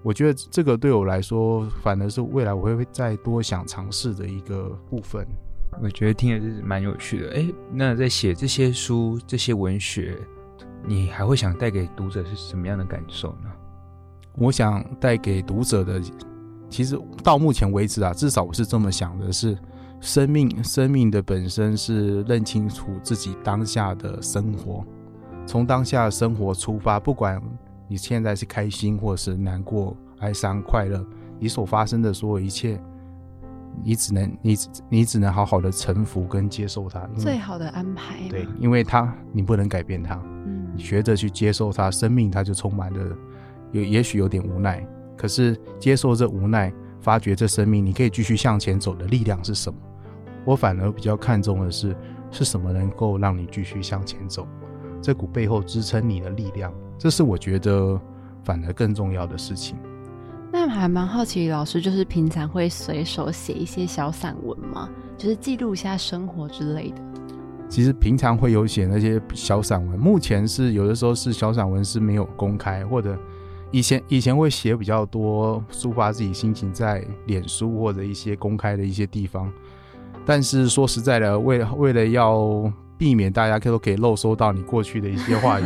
[0.03, 5.25] 我觉得这个对我来说，反而是未来我会再多想尝试的一个部分。
[5.81, 7.33] 我觉得听的是蛮有趣的。
[7.33, 10.17] 哎，那在写这些书、这些文学。
[10.83, 13.51] 你还会想带给读者是什么样的感受呢？
[14.35, 16.01] 我想带给读者的，
[16.71, 19.55] 其实到目前为止啊，至少我是这么想的：是
[19.99, 24.83] 生命，生命的本身是认清楚自己当下的生活，
[25.45, 27.39] 从当下的生活出发，不管
[27.91, 31.05] 你现在是开心或是难过、哀伤、快乐，
[31.37, 32.81] 你所发生的所有一切，
[33.83, 34.55] 你只能你
[34.87, 38.15] 你只能好好的臣服跟接受它，最好的安排。
[38.29, 40.17] 对，因为它你不能改变它。
[40.73, 43.17] 你学着去接受它，生命它就充满了
[43.73, 49.77] 有也许有点无奈，可是接受这无奈，发掘这生命，你可以继续向前走的力量是什么？
[50.45, 51.93] 我反而比较看重的是
[52.31, 54.47] 是什么能够让你继续向前走，
[55.01, 57.99] 这股背后支撑你的力量，这是我觉得
[58.43, 59.75] 反而更重要的事情。
[60.53, 64.87] 那还蛮好奇，老师就是平常会随手写一些小散文吗？
[65.17, 67.01] 就是记录一下生活之类的。
[67.67, 73.17] 其实平常会有写那些小散文，目前是有的时候是小散文是没有公开，或者
[73.71, 79.51] 以前以前会写比较多抒发自己心情在脸书或者一些公开的一些地方，
[80.23, 85.63] 但是说实在的，为了为了要避免大家都可以漏收到你过去的一些话语，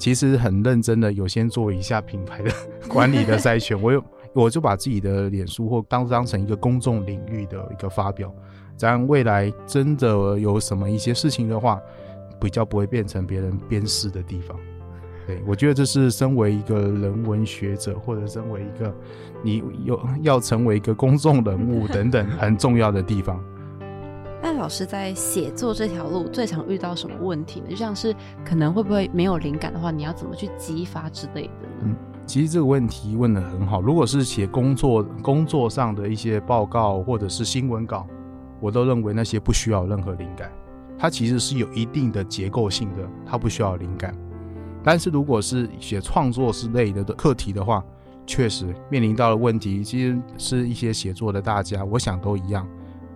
[0.00, 2.50] 其实很认真的有先做一下品牌的
[2.88, 8.34] 管理的筛选，我有我就把自己的脸书或当当成一个公众领域的一个发表，
[8.78, 11.78] 这样未来真的有什么一些事情的话，
[12.40, 14.58] 比较不会变成别人鞭尸的地方。
[15.26, 18.92] 对我觉得这是身为一个人文学者，或者身为一个
[19.44, 23.38] 你有要成为一个公众人物 等等很重要的地方。
[24.42, 27.66] 那老师在写作这条路最常遇到什么问题呢？
[27.68, 31.82] 就像是可能会不会没有灵感的话，你要怎么去激发之类的呢？
[31.82, 33.80] 嗯，其实这个问题问得很好。
[33.80, 38.06] 如果是写工作工作上的一些报告或者是新闻稿，
[38.60, 40.50] 我都认为那些不需要任何灵感，
[40.98, 44.14] 它其实是有一定的结构性的，它不需要灵感。
[44.82, 47.84] 但是如果是写创作之类的的课题的话，
[48.26, 52.66] 确实面临到的问题，其实是一些写作的大家，我想都一样，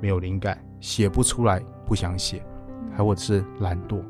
[0.00, 0.58] 没有灵感。
[0.84, 2.44] 写不出来，不想写，
[2.94, 4.02] 还或者是懒惰。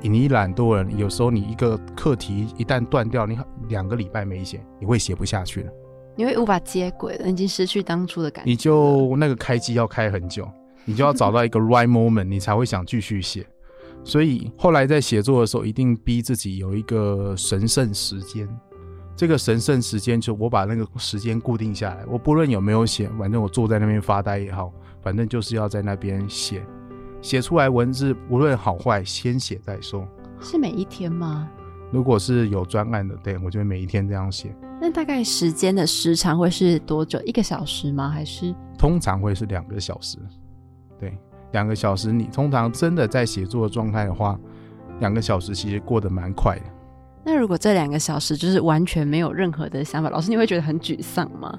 [0.00, 3.38] 你懒惰了，有时候你一个课题一旦断掉，你
[3.68, 5.70] 两个礼拜没写，你会写不下去了。
[6.16, 8.50] 你会无法接轨了，已经失去当初的感觉。
[8.50, 10.44] 你就那个开机要开很久，
[10.84, 13.46] 你就要找到一个 right moment，你才会想继续写。
[14.02, 18.48] 所以后来在写作的时候，一定逼自己有一个神圣时间。
[19.14, 24.72] 这个神圣时间，就我把那个时间固定下来，我不论有没有写，反正我坐在那边发呆也好。
[25.02, 26.64] 反正就是要在那边写，
[27.20, 30.06] 写出来文字无论好坏，先写再说。
[30.40, 31.48] 是每一天吗？
[31.90, 34.54] 如果是有专案的，对我就会每一天这样写。
[34.80, 37.20] 那大概时间的时长会是多久？
[37.24, 38.08] 一个小时吗？
[38.08, 38.54] 还是？
[38.78, 40.18] 通常会是两个小时。
[40.98, 41.16] 对，
[41.52, 42.10] 两个小时。
[42.10, 44.38] 你通常真的在写作的状态的话，
[45.00, 46.62] 两个小时其实过得蛮快的。
[47.24, 51.56] 那如果这两个小时就是完全没有任何的想法，老师你会觉得很沮丧吗？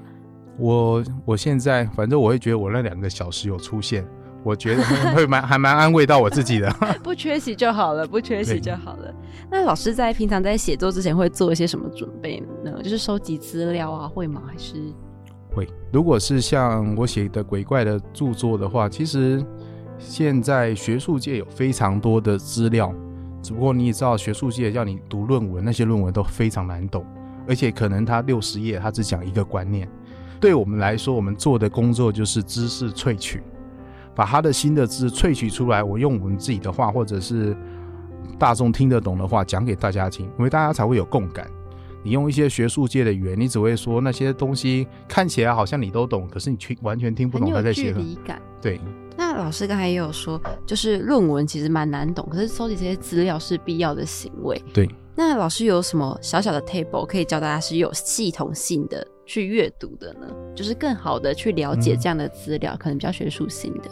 [0.58, 4.06] 我我现在反正我会觉得我那两个小时有出现，
[4.42, 4.82] 我觉得
[5.14, 6.70] 会蛮还蛮安慰到我自己的。
[7.02, 9.12] 不缺席就好了，不缺席就好了。
[9.50, 12.80] 那老师在平常在写作之前会做一些什么准备呢？
[12.82, 14.42] 就是收集资料啊，会吗？
[14.46, 14.74] 还是
[15.54, 15.68] 会？
[15.92, 19.44] 如果是像我写的鬼怪的著作的话，其实
[19.98, 22.92] 现在学术界有非常多的资料，
[23.42, 27.04] 只不过你也知道，学术界要你读论文，那些论文都非常难懂，
[27.48, 29.88] 而且可能他六十页他只讲一个观念。
[30.44, 33.42] 对我们来说，我们做的工作就是知识萃取，
[34.14, 35.82] 把他的新的知识萃取出来。
[35.82, 37.56] 我用我们自己的话，或者是
[38.38, 41.50] 大众听得懂的话讲给大家听，因为大家才会有共感。
[42.02, 48.14] 你用一些学术界的语言，你只会说那些东西看起来好像你都懂，可是你却完全听不懂他在写什么。
[48.22, 48.38] 感。
[48.60, 48.78] 对。
[49.16, 54.62] 那老师刚才也有说，就是论文其实蛮难懂，可是收集这些资料是必要的行为。
[54.74, 54.86] 对。
[55.16, 60.26] 那老师有什么小小的 table 可以教大家是有系统性的去阅读的呢？
[60.54, 63.90] 就是更好的去了解这样的资料，可能比较学术性的。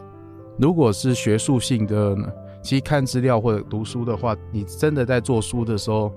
[0.58, 2.28] 如果是学术性的呢，
[2.62, 6.12] 其实看资料或者读书的话，你真的在做书的时候，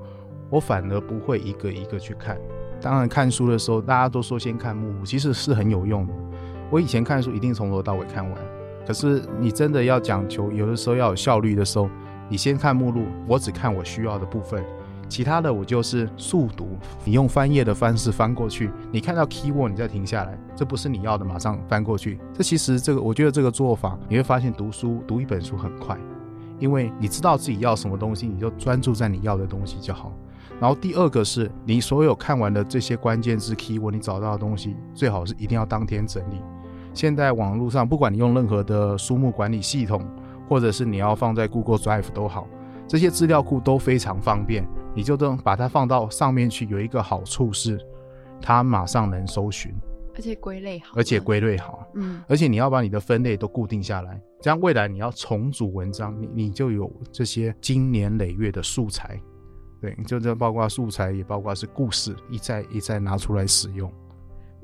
[0.49, 2.37] 我反而不会一个一个去看。
[2.81, 6.13] 当然，看书的时候大家都说先看目录，其实是很有用的。
[6.69, 8.37] 我以前看书一定从头到尾看完，
[8.85, 11.89] 可是你真的要讲求有的时候要有效率的时候，
[12.29, 14.63] 你先看目录，我只看我需要的部分。
[15.07, 16.67] 其他的我就是速读，
[17.03, 22.19] 你用翻页的方式翻过去，你看到 keyword 你再停下来，这不是你要的，马上翻过去。
[22.33, 25.97] 这其实这个我觉得这个做法，你会发现读书读一本书很快，
[26.59, 30.11] 因为你知道自己要什么东西，你就专注在你要的东西就好。
[30.59, 36.41] 然后第二个是你所有看完的这些关键字 keyword，你找到的东西最好是一定要当天整理。
[36.93, 40.01] 现在网络上不管你用任何的书目管理系统，
[40.47, 42.47] 或者是你要放在 Google Drive 都好，
[42.87, 44.65] 这些资料库都非常方便。
[44.95, 47.79] 你就等把它放到上面去，有一个好处是，
[48.41, 49.73] 它马上能搜寻，
[50.15, 59.21] 而且归类好，而且归类好，嗯，而且你要把你的分类都固定下来，这样未来你要重组文章，你你就有这些经年累月的素材，
[59.81, 63.91] 对，就这包括素材，也包括是故事，一再一再拿出来使用。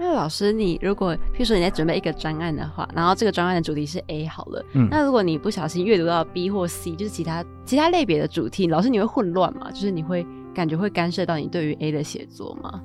[0.03, 9.69] 那老师，你如果譬如说你在准备一个专案的话，然后这个专案的主题是 A 好了，嗯，那如果你不小心阅读到 B 或 C，就是其他其他类别的主题，老师你会混乱吗？
[9.69, 12.81] 就是你会感觉会干涉到你对于 A 的写作吗？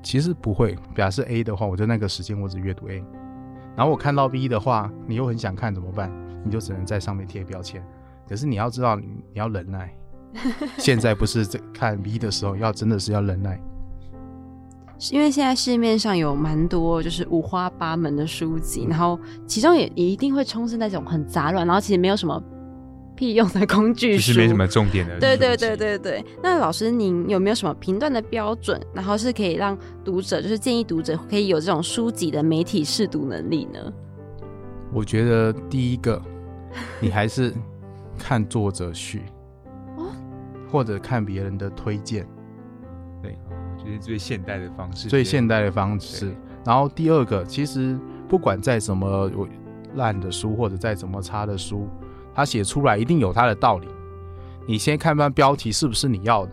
[0.00, 3.04] 其实不会，表示 A 的话，我就那个时间我只阅读 A，
[3.76, 6.08] 然后我看到 B 的话，你又很想看怎么办？
[6.44, 7.84] 你就只能在上面贴标签。
[8.28, 9.92] 可是你要知道，你你要忍耐，
[10.78, 13.60] 现在不是在看 B 的时候，要真的是要忍耐。
[15.10, 22.40] 因为现在市面上有蛮多就是五花八门的书籍，然后其中也也一定会充斥那种很杂乱，然后其实没有什么
[23.16, 25.18] 屁用的工具书，是没什么重点的。
[25.18, 26.24] 对对对对对。
[26.42, 33.92] 那老师，您有没有什么评断的标准，然后是可以让读者，就是建议读者可以有这种书籍的媒体试读能力呢？
[34.92, 36.20] 我觉得第一个，
[37.00, 37.52] 你还是
[38.18, 39.22] 看作者序。
[40.70, 42.41] 或者看别人的推荐，对，
[43.82, 46.34] 就是最现代的方式，最现代的方式。
[46.64, 49.30] 然后第二个，其实不管再怎么
[49.94, 51.88] 烂的书，或者再怎么差的书，
[52.34, 53.88] 他写出来一定有他的道理。
[54.66, 56.52] 你先看看标题是不是你要的。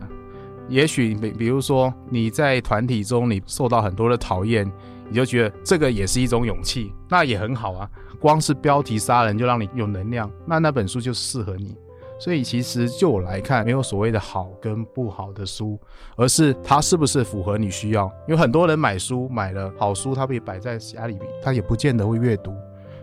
[0.68, 4.70] 也许比比如说你在团体中你受到很多的讨厌，
[5.08, 7.88] 你就觉得这个也是一种勇气，那也很好啊。
[8.20, 11.76] 光是标题杀人就让你有能量，那那本书就适合你。
[12.20, 15.78] 所以其实就我来看，没有所谓的好跟不好的书，
[16.16, 18.04] 而是它是不是符合你需要。
[18.28, 22.54] 因为很多人买书买了好书，他被摆在家里，他也不见得会阅读。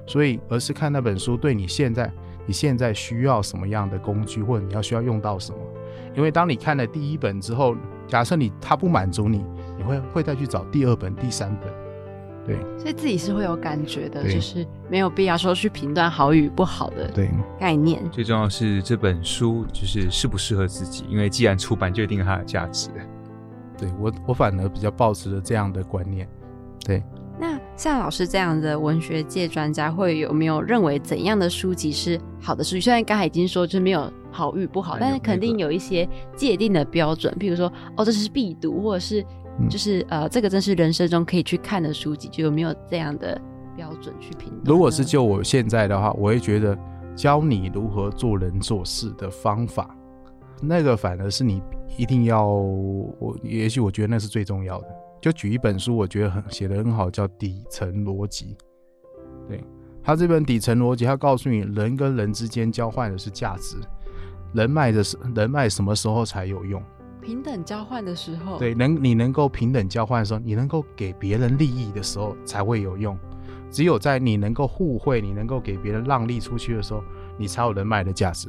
[0.06, 2.10] 所以而是看那本书对你现在
[2.46, 5.58] 你现在需要什么样的工具，或者你要需要用到什么。
[6.16, 7.76] 因为当你看了第一本之后，
[8.08, 9.44] 假设你它不满足你，
[9.76, 11.87] 你会会再去找第二本、第三本。
[12.48, 17.30] 对所以自己是会有感觉的，就是没有必要说去评断好与不好的对
[17.60, 18.02] 概念。
[18.10, 22.90] 最重要是这本书就是适不适合自己，因为既然出版就一定有它的价值。
[23.78, 26.28] 对，我我反而比较抱持着这样的观念。
[26.84, 27.04] 对，
[27.40, 32.82] 那像老师这样的文学界专家，会有没有认为怎样的书籍是好的书籍？
[32.82, 39.24] 虽然刚才已经说就是没有好与不好，哎但是肯定有一些界定的标准，譬如说哦，这是必读，或者是
[39.60, 43.40] 嗯就是、呃，这个真是人生中可以去看的书籍，就有没有这样的
[43.76, 44.54] 标准去评？
[44.64, 46.78] 如果是就我现在的话，我会觉得
[47.16, 49.96] 教你如何做人做事的方法，
[50.62, 51.62] 那个反而是你
[51.98, 54.88] 一定要我，也许我觉得那是最重要的。
[55.20, 58.56] 就举一本书，我觉得很写的很好，叫《底层逻辑》。
[59.50, 59.64] 对
[60.04, 63.78] 他这本《底层逻辑》，他告诉你人跟人之间交换的是价值，
[64.54, 66.82] 人脉的是人脉什么时候才有用？
[67.28, 73.20] 平等交换的时候，对，能你能够平等交换的时候，你能够给别人利益的时候才会有用。
[73.70, 77.04] 只有在你能够互惠，你能够给别人让利出去的时候，
[77.38, 78.48] 你才有人脉的价值。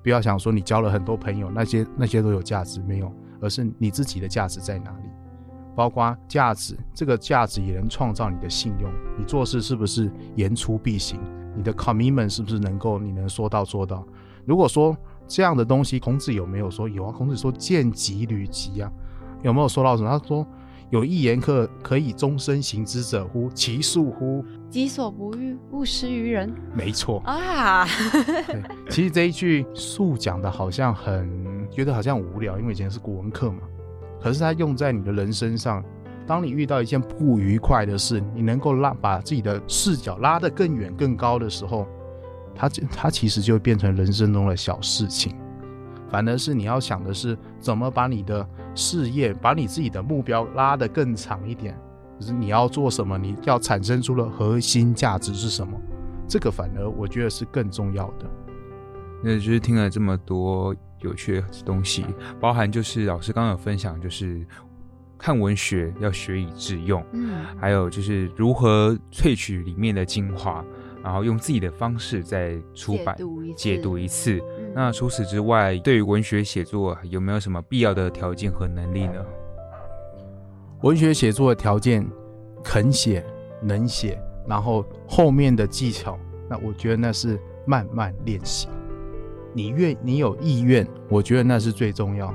[0.00, 5.08] 不要想说你交了很多朋友，那些那些都有价值没有，而是你自己的价值在哪里？
[5.74, 8.88] 包括价值，这个价值也能创造你的信用。
[9.18, 11.18] 你做事是不是言出必行？
[11.56, 14.06] 你的 commitment 是不是能够你能说到做到？
[14.44, 14.96] 如果说
[15.26, 17.12] 这样的东西，孔子有没有说有啊？
[17.12, 18.90] 孔子说见己履己啊，
[19.42, 20.08] 有没有说到什么？
[20.08, 20.46] 他说
[20.90, 23.50] 有一言可可以终身行之者乎？
[23.54, 24.44] 其恕乎？
[24.70, 27.86] 己所不欲，勿施于人没错，啊。
[28.46, 33.58] 对，其实这一句恕讲的好像很觉得好像无聊，因为以前是古文课嘛。
[34.20, 35.82] 可是它用在你的人身上，
[36.26, 41.86] 当你遇到一件不愉快的事，你能够拉把自己的视角拉得更远更高的时候，
[42.54, 45.34] 它它其实就变成人生中的小事情。
[46.10, 51.76] 反而是你要想的是怎么把你的事业，把你自己的目标拉得更长一点，
[52.20, 55.72] 就是你要做什么，你要产生出的核心价值是什么。
[56.28, 58.26] 这个反而我觉得是更重要的。
[59.22, 62.04] 那就是听了这么多有趣的东西，
[62.38, 64.46] 包含就是老师刚刚有分享，就是
[65.18, 70.64] 看文学要学以致用，嗯，还有就是如何萃取里面的精华，
[71.04, 74.40] 然后用自己的方式再出版解读一次解读一次。
[74.58, 79.24] 嗯那除此之外，对于文学写作有没有什么必要的条件和能力呢？
[80.82, 82.04] 文学写作的条件，
[82.64, 83.24] 肯写、
[83.62, 86.18] 能写，然后后面的技巧，
[86.50, 88.68] 那我觉得那是慢慢练习。
[89.52, 92.34] 你愿你有意愿，我觉得那是最重要。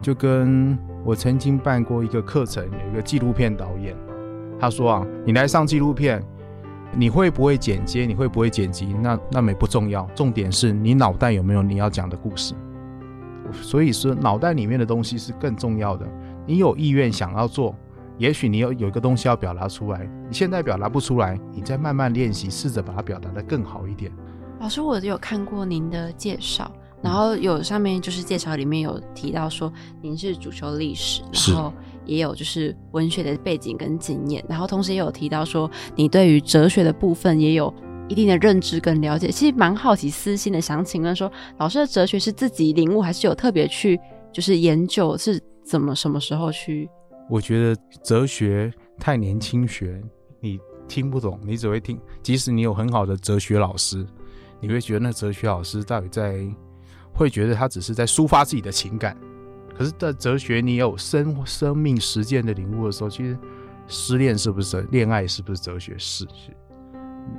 [0.00, 3.96] 就跟我曾经办过一个课程，有一个纪录片导演，
[4.56, 6.22] 他说啊，你来上纪录片，
[6.96, 12.54] 你会不会剪接，你会不会剪辑，那那没不重要，重点是你脑袋有没有你要讲的故事。
[13.62, 16.06] 所以说，脑袋里面的东西是更重要的。
[16.46, 17.74] 你有意愿想要做，
[18.18, 24.10] 也许你有有一个东西要表达出来，你现在表达不出来，你再慢慢练习，试着把它表达的更好一点。
[24.58, 26.70] 老师，我有看过您的介绍，
[27.02, 31.72] 然后有上面就是介绍里面有提到说您是主修历史，然后
[32.06, 37.72] 也有就是文学的背景跟经验，然后同时也有提到说你对于哲学的部分也有
[38.08, 39.28] 一定的认知跟了解。
[39.28, 43.98] 其实蛮好奇，私心的想请问说，老师的哲学是自己领悟，还是有特别去
[44.32, 46.88] 就是研究是怎么什么时候去？
[47.28, 50.00] 我觉得哲学太年轻学，
[50.40, 52.00] 你听不懂，你只会听。
[52.22, 54.06] 即使你有很好的哲学老师，
[54.60, 56.38] 你会觉得那哲学老师到底在，
[57.12, 59.16] 会觉得他只是在抒发自己的情感。
[59.76, 63.36] 可是，在哲学你有生生命实践的领悟的时候，其实
[63.86, 65.94] 失恋是不是哲恋爱是不是哲学？
[65.98, 66.56] 是是。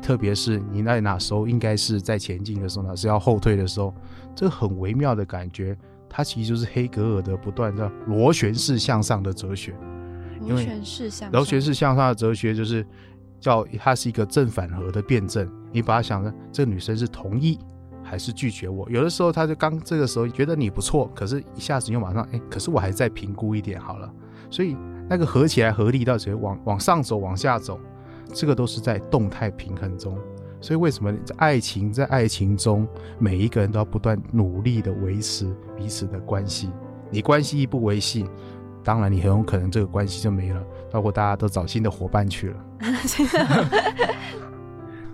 [0.02, 3.94] 特别是你在哪时候应该是在前进的时候，哪是要后退的时候，
[4.36, 5.76] 这个很微妙的感觉，
[6.10, 9.74] 它其实就是黑格尔的不断的螺旋式向上的哲学。
[10.42, 12.86] 螺旋式向螺旋式向上的哲学就是
[13.40, 15.50] 叫它是一个正反合的辩证。
[15.72, 17.58] 你把它想成这个女生是同意
[18.08, 18.90] 还是拒绝我？
[18.90, 24.12] 有的时候他就刚这个时候觉得你不错，可是一下子又马上哎，可是我还再评估一点好了。
[24.50, 24.78] 所以
[25.10, 27.80] 那个合起来合力到谁往往上走往下走，
[28.34, 30.18] 这个都是在动态平衡中。
[30.60, 32.88] 所以为什么在爱情在爱情中，
[33.20, 36.72] 每一个人都要不断努力的维持彼此的关系？
[37.12, 38.26] 你关系一不维系，
[38.84, 42.58] 当然你很有可能这个关系就没了，包括大家都找新的伙伴去了。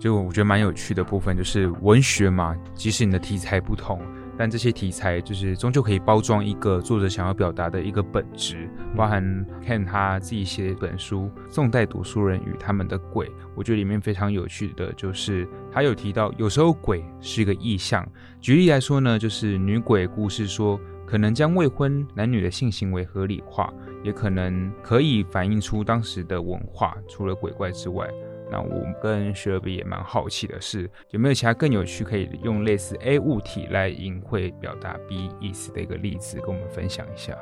[0.04, 3.98] 就我觉得蛮有趣的部分，就是文学嘛，即使你的题材不同，
[4.36, 8.68] 但这些题材就是终究可以包装一个作者想要表达的一个本质。
[8.94, 18.06] 包含看他自己写一本书《宋代读书人与他们的鬼》，我觉得里面非常有趣的就是他有提到，有时候鬼是一个意象。
[18.42, 28.06] 举例来说呢，就是女鬼故事说，可能将未婚男女的性行为合理化，也可能可以反映出当时的文化，除了鬼怪之外。
[28.50, 37.34] 那我跟雪儿比也蛮好奇的是，有没有其他更有趣可以用类似 A 物体来隐晦表达 B 意思的一个例子，跟我们分享一下？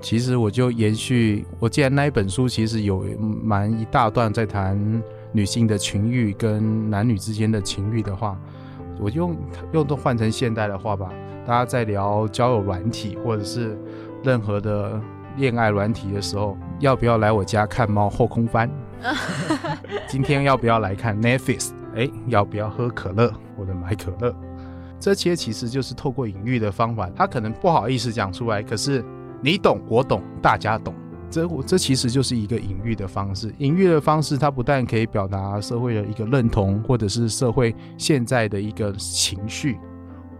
[0.00, 3.00] 其实我就延续，我既然那一本书其实有
[3.42, 5.02] 蛮一大段在谈
[5.32, 8.38] 女性的情欲跟男女之间的情欲的话，
[8.98, 9.36] 我就用
[9.72, 11.10] 用都换成现代的话吧。
[11.46, 13.78] 大家在聊交友软体或者是
[14.22, 15.00] 任何的
[15.36, 18.70] 恋爱软体的时候，要不要来我家看猫后空翻？
[20.08, 21.70] 今天要不要来看 Netflix？
[21.94, 24.34] 哎，要不要喝可乐或者买可乐？
[24.98, 29.04] 这些其实就是透过隐喻的方法，他可能不好意思讲出来，可是
[29.40, 30.94] 你懂，我懂，大家懂。
[31.30, 33.52] 这这其实就是一个隐喻的方式。
[33.58, 39.78] 隐喻的方式，它不但可以表达社会的一个认同，或者是社会现在的一个情绪，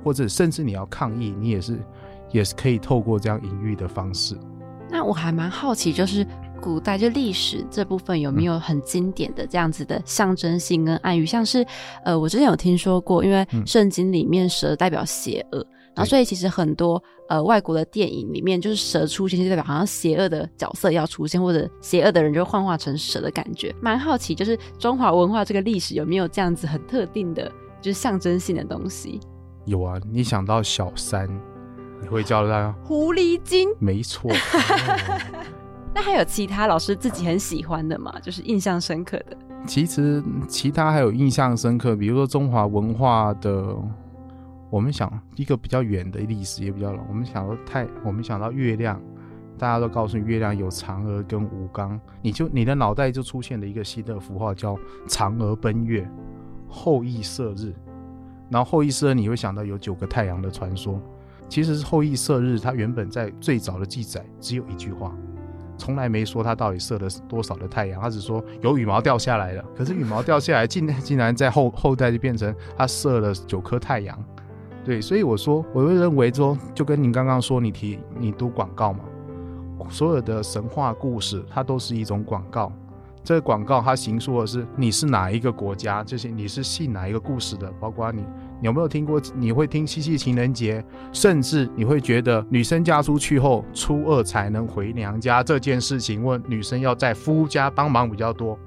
[0.04, 1.78] 或者甚至你要抗议，你也是
[2.30, 4.36] 也是可以透过这样隐喻的方式。
[4.88, 6.26] 那我还蛮好奇，就是。
[6.60, 11.24] 古代就历史这部分有没有很经典的这样子的象征性跟暗喻？
[11.24, 11.64] 像是，
[12.04, 15.58] 呃，我之前有听说过，因为圣经里面蛇代表邪恶，
[15.94, 23.74] 然后所以其实很多呃外国的电影里面，就是蛇出现就代表好像邪恶的角色要出现，或者邪恶的人就幻化成蛇的感觉。
[23.80, 27.50] 蛮好奇，就是中华文化这个历史有没有这样子很特定的，
[27.80, 29.20] 就是象征性的东西？
[29.66, 31.28] 有啊，你想到小三，
[32.02, 33.68] 你会叫他狐狸精？
[33.78, 34.30] 没错。
[35.96, 38.12] 那还有其他老师自己很喜欢的吗？
[38.20, 39.34] 就是印象深刻的。
[39.66, 43.74] 其实其他还有印象深刻，比如说中华文化的，
[44.68, 47.02] 我们想一个比较远的历史也比较老。
[47.08, 49.00] 我们想到太，我们想到月亮，
[49.56, 54.76] 大家都告诉你月亮有嫦娥跟吴刚，你就你的脑袋就出现了一个新的符号叫
[55.08, 56.06] 嫦娥奔月，
[56.68, 57.72] 后羿射日。
[58.50, 61.00] 然后后羿射日你会想到有九个太阳的传说，
[61.48, 65.16] 其实是后羿射日，它原本在最早的记载只有一句话。
[65.76, 69.64] 从来没说他到底射了多少的太阳，他只说有羽毛掉下来了。
[69.76, 74.18] 可是羽毛掉下来，竟竟然在后 后代就变成他射了九颗太阳。
[74.84, 79.00] 对，所以我说，我会认为说，就跟您刚刚说，你提你读广告嘛，
[79.90, 82.72] 所有的神话故事，它都是一种广告。
[83.24, 88.24] 这个广告它形塑的是你是哪一个国家，这些你是信哪一个故事的，包括你。
[88.62, 89.20] 有没有听过？
[89.34, 98.58] 你会听七夕情人节，甚至你会觉得女生嫁出去后初二才能回娘家这件事情，问女生要在夫家帮忙比较多。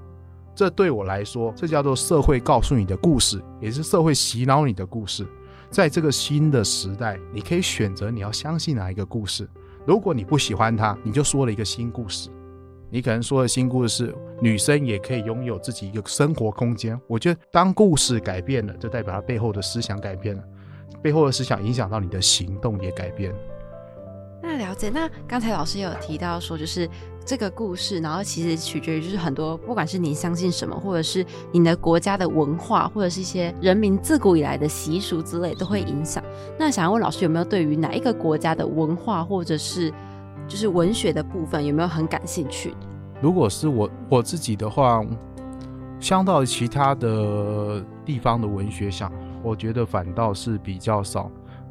[0.55, 5.25] 这对我来说，这叫做社会告诉你的故事，也是社会洗脑你的故事。
[5.69, 9.49] 在这个新的时代，你可以选择你要相信哪一个故事。
[9.85, 12.29] 如果你不喜欢它，你就说了一个新故事。
[12.91, 16.99] 你可能说的新故事女生也可以拥有自己一个生活空间。
[17.07, 20.43] 我觉得当故事改变了，就代表它背后的思想改变了，
[21.01, 23.31] 背后的思想影响到你的行动也改变。
[24.41, 24.89] 那了解。
[24.89, 26.89] 那刚才老师也有提到说，就是
[27.23, 36.23] 这个故事，然后其实取决于就是很多，不管是你相信什么，或者是你的国家的文化，或者是一些人民自古以来的习俗之类，都会影响。
[36.57, 39.93] 那想要问老师，有没有对于哪一个国家的文化，或者是？
[40.49, 42.73] 就是文学的部分有没有很感兴趣？
[43.21, 45.05] 如果是我我自己的话，
[45.99, 49.11] 相到其他的地方的文学上，
[49.43, 51.29] 我觉得反倒是比较少。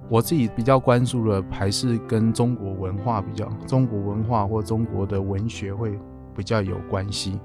[0.09, 5.99] 我自己比较关注的还是跟中国文化比较，中国文化或中国的文学会
[6.37, 7.41] 比较有关系。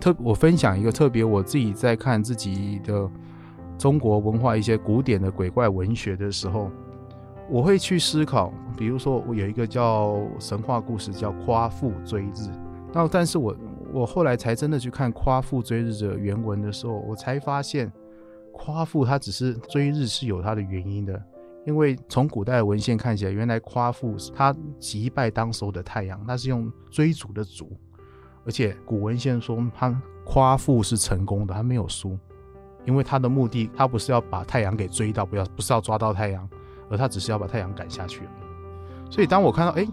[0.00, 3.08] 特我分享一个特别，我自己在看自己的
[3.78, 6.68] 中国文化一些古典的鬼怪文学的时候。
[7.48, 12.50] 我会去思考，比如说我有一个叫神话故事叫夸父追日，
[12.92, 13.56] 那但是我
[13.92, 17.92] 我后来才真的去看夸父追日的原文的时候，我才发现
[18.52, 21.22] 夸父他只是追日是有他的原因的，
[21.66, 27.70] 因为从古代的文献看起来，原来夸父他击败当时候的太阳，他是用追逐的逐，
[28.46, 32.18] 而且古文献说他夸父是成功的，他没有输，
[32.86, 36.48] 因为他的目的，他不是要把太阳给追到，不要不是要抓到太阳，
[36.90, 38.22] 而他只是要把太阳赶下去。
[39.10, 39.86] 所以当我看到，哎，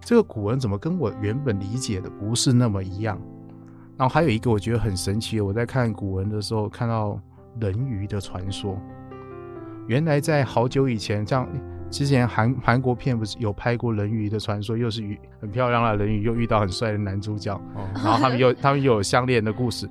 [0.00, 3.20] 这个古文怎么跟我原本理解的不是那么一样？
[3.96, 7.20] 然后还有一个我觉得很神奇的，我在看古文的时候看到
[7.60, 8.78] 人鱼的传说。
[9.88, 11.48] 原来在好久以前，像
[11.90, 17.58] 之前韩韩国片不是有拍过人鱼的传说，又是鱼很漂亮的人鱼，又遇到很帅的男主角，
[17.94, 19.88] 然后他们又 他们又有相恋的故事。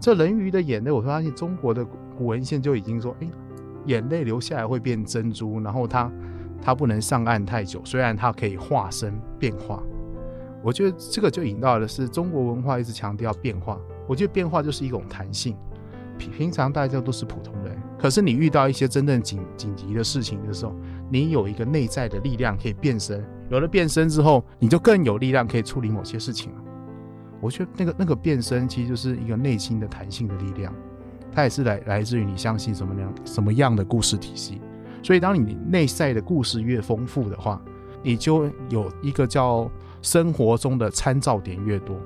[0.00, 1.84] 这人鱼的眼泪，我发现中国的
[2.16, 3.28] 古文献就已经说，哎，
[3.90, 6.10] 眼泪流下来会变珍珠，然后它
[6.62, 9.82] 它不能上岸太久，虽然它可以化身变化。
[10.62, 15.56] 我觉得这个就引到的是中国文化一直强调变化，我觉得变化就是一种弹性。
[16.18, 20.74] 平平常大家都是普通人，可是你遇到一些真正紧紧急的事情的时候，
[21.10, 26.58] 你有一个内在的力量可以变身，有了变身之后，你就更有力量可以处理某些事情了。
[27.40, 30.74] 我觉得那个那个变身其实就是一个内心的弹性的力量，
[31.32, 34.60] 它也是来来自于你相信什么样什么样的故事体系。
[35.02, 37.60] 所以当你内在的故事越丰富的话，
[38.02, 39.70] 你就有一个叫
[40.02, 41.96] 生活中的参照点越多，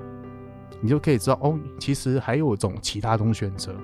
[0.81, 3.75] 你就可以知道哦，其实还有一种其他种选择。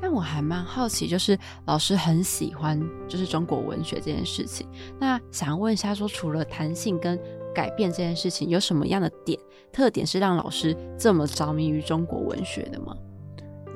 [0.00, 2.78] 但我还蛮好奇，就是老师很喜欢
[3.08, 4.68] 就是中国文学这件事情。
[5.00, 7.18] 那想问一下，说除了弹性跟
[7.54, 9.38] 改变这件事情，有什么样的点
[9.72, 12.94] 特点是让老师这么着迷于中国文学的吗？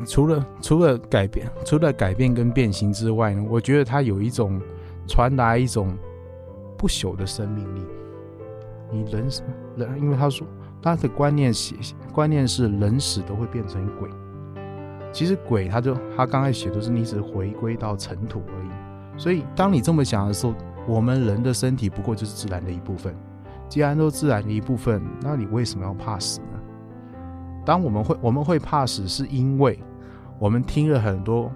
[0.07, 3.45] 除了除了改变，除了改变跟变形之外呢？
[3.49, 4.61] 我觉得它有一种
[5.07, 5.97] 传达一种
[6.77, 7.83] 不朽的生命力。
[8.91, 9.43] 你人死
[9.77, 10.47] 人，因为他说
[10.81, 11.77] 他的观念写
[12.13, 14.09] 观念是人死都会变成鬼。
[15.13, 19.21] 其实鬼，他就他刚才写的是你只是回归到尘土而已。
[19.21, 20.55] 所以当你这么想的时候，
[20.87, 23.15] 我们人的身体不过就是自然的一部分。
[23.69, 26.47] 既然都自然的一部分，那你为什么要怕死呢？
[27.67, 29.79] 当我们会我们会怕死，是因为
[30.39, 31.51] 我们听了很多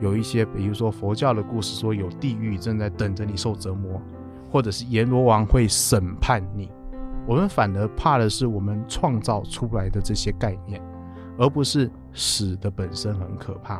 [0.00, 4.00] 有一些，比如说佛教的故事，说有地狱正在等着你受折磨，
[4.50, 6.70] 或者是阎罗王会审判你。
[7.26, 10.80] 我们反而怕的是我们创造出来的这些概念。
[11.38, 13.78] 而不是死的本身很可怕，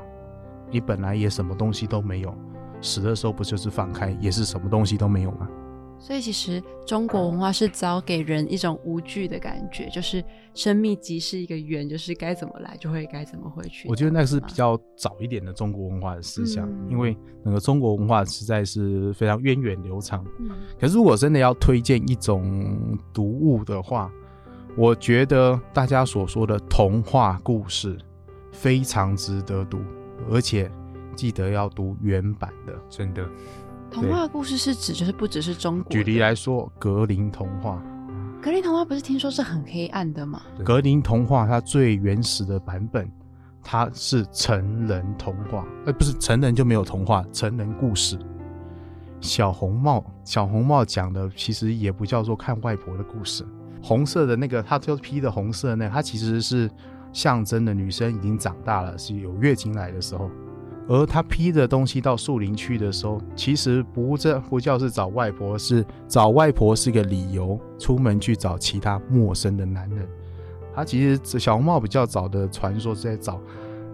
[0.70, 2.34] 你本来也什么东西都没有，
[2.82, 5.48] 死的时候不就是放开，也是什么东西都没有吗？
[5.98, 10.22] 所以其实中国文化是早给人一种无惧的感觉，就是
[10.54, 13.88] 生命即是一个圆，就是该怎么来就会该怎么回去。
[13.88, 20.24] 我觉得那是比较早一点的中国文化的思想，因为那个中国文化实在是非常源远流长。
[20.38, 24.10] 嗯，可是如果真的要推荐一种读物的话。
[24.78, 27.96] 我觉得大家所说的童话故事
[28.52, 29.80] 非常值得读，
[30.30, 30.70] 而且
[31.14, 33.26] 记得要读原版的，真的。
[33.90, 35.90] 童话故事是指就是不只是中国。
[35.90, 37.82] 举例来说，格林童话。
[38.42, 40.42] 格林童话不是听说是很黑暗的吗？
[40.64, 43.10] 格林童话它最原始的版本，
[43.62, 48.18] 它是成人童话，呃，不是成人就没有童话，成人故事。
[49.20, 53.44] 小红帽，小红帽讲的其实也不叫做看外婆的故事。
[53.82, 56.70] 红色的那个，它就披的红色那，它其实是
[57.12, 60.30] 象征的女生已经长大了，是有月经来的时候。
[60.88, 70.06] 而他披着东西到树林去的时候，其实不这不叫是找外婆，是找外婆是个理由，出门去找其他陌生的男人。
[70.74, 73.40] 他其实小红帽比较早的传说是在找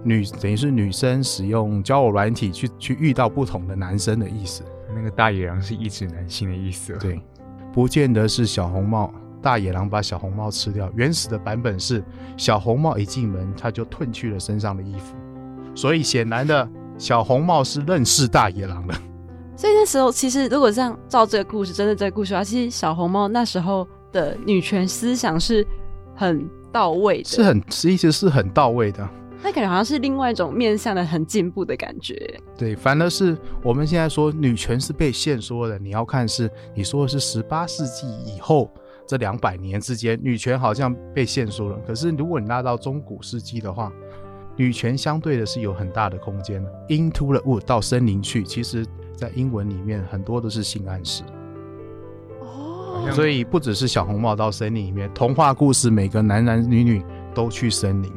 [0.02, 4.62] 女，等于是女生使用交友软体去去遇到不同的男生的意思。
[4.94, 7.18] 那个大野狼是一指男性的意思，对，
[7.72, 9.12] 不见得是小红帽。
[9.40, 10.88] 大野狼把小红帽吃掉。
[10.94, 12.04] 原始的版本是
[12.36, 15.16] 小红帽一进门，他就褪去了身上的衣服，
[15.74, 16.68] 所以显然的
[16.98, 18.94] 小红帽是认识大野狼的。
[19.56, 25.66] 所以那时候，其实如果这样照这个故事，真的这个故事的话，其实小红帽那时候的女权思想是
[26.14, 29.08] 很到位的，是很其实是很到位的。
[29.42, 32.40] 那感觉好像是另外一种面向的很进步的感觉。
[32.56, 38.70] 对，反而是我们现在说女权是被限缩的，你要看是你说的是十八世纪以后。
[39.04, 41.76] 这两百年之间，女权好像被限缩了。
[41.84, 43.92] 可是如果你拉到中古世纪的话，
[44.56, 46.70] 女权相对的是有很大的空间的。
[46.88, 48.86] Into the wood 到森林去，其实
[49.16, 51.22] 在英文里面很多都是性暗示。
[52.40, 58.12] 哦，所以不只是小红帽到森林里面，童话故事每个男男女女都去森林。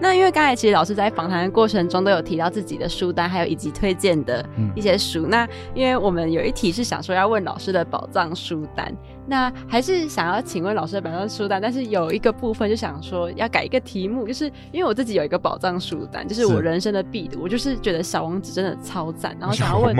[0.00, 4.44] 那因为刚才其实老师在访谈的过程中都有提到自己的书单，还有以及推荐的
[4.74, 5.26] 一些书。
[5.26, 8.90] 那因为我们有一题是想说要问老师的宝藏书单，
[9.26, 19.94] 那还是想要请问老师的宝藏书单，但是有一个部分就想说要改一个题目，就是因为我自己有一个宝藏书单，就是我人生的必读，我就是觉得《小王子》真的超赞，然后想要问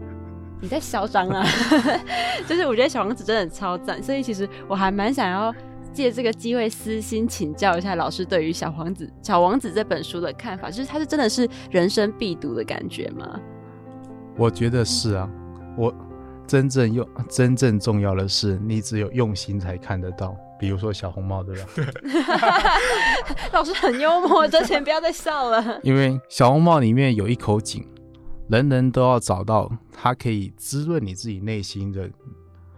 [0.62, 1.46] 你在嚣张啊，
[2.48, 5.54] 就是我觉得《小王子》真的超赞，所以其实我还蛮想要。
[5.92, 13.40] 借这个机会私心请教一下老师对于《小王子》《小王子》这本书的看法，就是它是真的是人生必读的感觉吗？
[14.36, 15.28] 我觉得是啊，
[15.76, 15.94] 我
[16.46, 20.36] 真正用真正重要的是，你只有用心才看得到。
[20.58, 21.68] 比如说小红帽，对吧？
[23.52, 25.80] 老师很幽默，之前不要再笑了。
[25.82, 27.84] 因为小红帽里面有一口井，
[28.48, 32.08] 人人都要找到它可以滋润你自己内心的。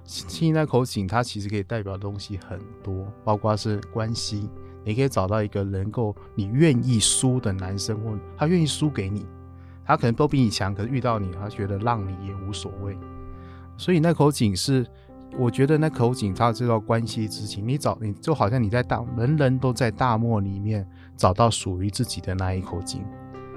[0.04, 4.48] 其实那口井，它其实可以代表的东西很多，包括是关系，
[4.84, 9.26] 你可以找到一个能够你愿意输的男生，或他愿意输给你，
[9.84, 12.96] 他可能都比你强，可是遇到你，他觉得让你也无所谓。
[13.76, 14.86] 所以那口井是。
[15.36, 17.66] 我觉得那口井，它知道关系之情。
[17.66, 23.04] 你找你就好像你在大，人人都在大漠里面找到属于自己的那一口井。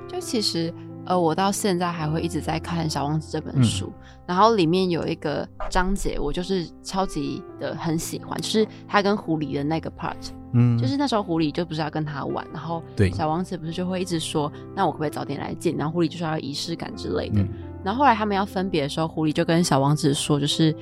[0.07, 0.73] 就其实，
[1.07, 3.91] 呃，我到现在还会一直在看《小王子》这本书，
[4.25, 10.15] 然后里面有一个章节，我就是超级的很喜欢，就是他跟狐狸的那个 part。
[10.53, 15.75] 嗯，就是那时候狐狸就不是要跟他玩，然后对小王子不是就会一直说，那我可不可以早点来见？
[15.75, 17.45] 然后狐狸就说要仪式感之类的。
[17.83, 20.75] 然后后来他们要分别的时候，狐狸就跟小王子说，就是。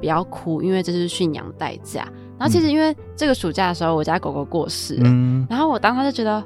[0.00, 2.02] 不要哭，因为这是驯养代价。
[2.36, 5.08] 然后其实因为这个暑假的时候，我家狗狗过世了，
[5.48, 6.44] 然后我当时就觉得，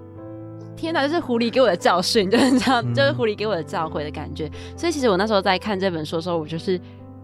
[0.77, 4.51] 天哪，这是狐狸给我的教训， 就是这样，就是狐狸给我的教诲的感觉。
[4.77, 6.81] 所以其实我那时候在看这本书的时候，我就是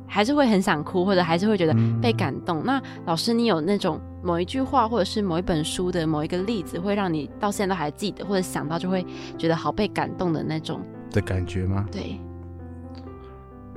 [0.07, 2.65] 还是会很想哭，或者还是会觉得被感动。
[2.65, 9.05] 那老师，你有那种某一句话，或者是某一本书的某一个例子，会让你到现在都还记得，或者想到就会
[9.37, 10.81] 觉得好被感动的那种
[11.11, 11.87] 的感觉吗？
[11.93, 12.19] 对。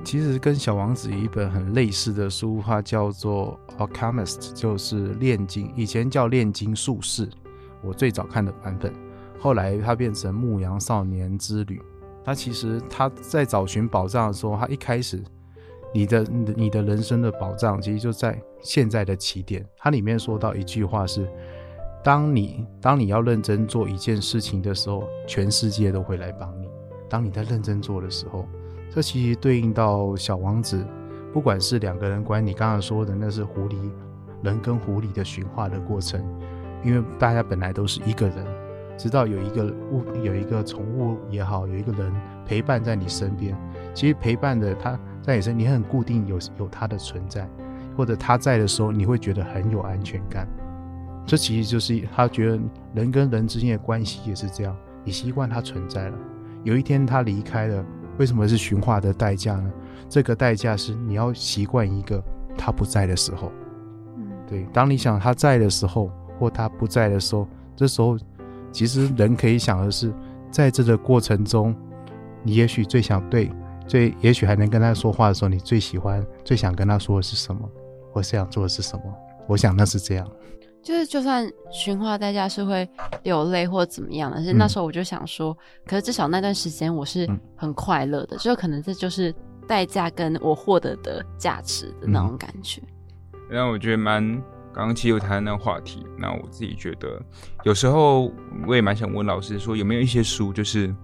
[0.04, 3.58] 其实跟小王子一本很类似的书，它叫做
[3.88, 7.28] 《Alchemist》，就是炼金，以前叫炼金术士。
[7.82, 8.92] 我最早看的版本，
[9.38, 11.80] 后来它变成牧羊少年之旅。
[12.24, 15.22] 他其实他在找寻宝藏的时候，他一开始，
[15.94, 16.22] 你的
[16.56, 19.64] 你的人生的宝藏其实就在现在的起点。
[19.76, 21.30] 它里面说到一句话是：
[22.02, 26.68] 当你当你要认真做一件事情的时候，全世界都会来帮你。
[27.08, 28.46] 当你在认真做的时候。
[28.88, 30.82] 这其实对应到小王子，
[31.32, 33.76] 不管是两个人关，你刚刚说的那是狐狸
[34.42, 36.24] 人跟狐狸的驯化的过程，
[36.82, 38.46] 因为大家本来都是一个人，
[38.96, 42.12] 直到有一个物有一个宠物也好，有一个人
[42.44, 43.56] 陪伴在你身边，
[43.94, 47.48] 其实陪伴的他在你身，你很固定有有他的存在，
[47.96, 50.48] 或者他在的时候，你会觉得很有安全感。
[51.26, 52.60] 这其实就是他觉得
[52.94, 56.16] 人跟人之间的关系也是这样，你习惯他存在了，
[56.62, 57.84] 有一天他离开了。
[58.18, 59.70] 为什么是驯化的代价呢？
[60.08, 62.22] 这个代价是你要习惯一个
[62.56, 63.52] 他不在的时候。
[64.16, 64.66] 嗯，对。
[64.72, 68.16] 当你想他在的时候，或他不在的时候，这时候
[68.76, 70.12] 其实人可以想的是，
[70.50, 71.74] 在这个过程中，
[72.42, 73.50] 你也许最想对，
[73.86, 77.66] 最也许还能跟他说话的时候，你最喜欢、最想跟他说的是什么？
[78.12, 79.02] 我想做的是什么？
[79.48, 80.30] 我想那是这样。
[80.82, 82.86] 就是，就算驯化代价是会
[83.22, 85.56] 流泪或怎么样但，是那时候我就想说，
[85.86, 89.34] 可是至少那段时间我是很快乐的，就可能这就是
[89.66, 92.82] 代价跟我获得的价值的那种感觉。
[93.50, 94.22] 那我觉得蛮
[94.76, 97.18] 刚刚其实有谈那个话题，那我自己觉得
[97.64, 98.30] 有时候
[98.66, 100.94] 我也蛮想问老师说，有没有一些书，就是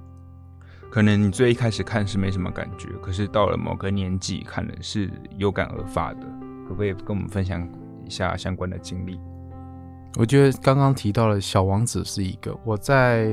[0.90, 6.20] 可能你最一开始看是没什么感觉，可是到了某个年纪看了是有感而发的，
[6.68, 7.66] 可不可以跟我们分享
[8.04, 9.18] 一下相关的经历？
[10.18, 13.26] 我觉得刚刚提到了《小王子》是一个，我在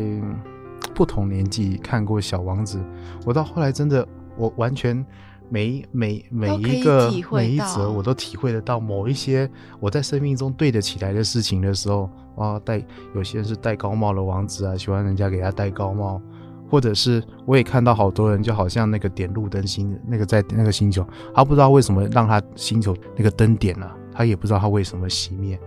[0.96, 2.78] 不同年纪看过《小王子》，
[3.26, 5.06] 我到后来真的，我完全
[5.50, 12.84] 每每每一个每一则，我都体会得到某一些我在生命中对得起来的事情的时候，啊，戴
[13.16, 16.22] 有些人是戴高帽的王子啊，喜欢人家给他戴高帽，
[16.70, 25.60] 或者是我也看到好多人，就好像那个点路灯星，那个在那个星球，他不知道为什么让他星球那个灯点了，他也不知道他为什么熄灭。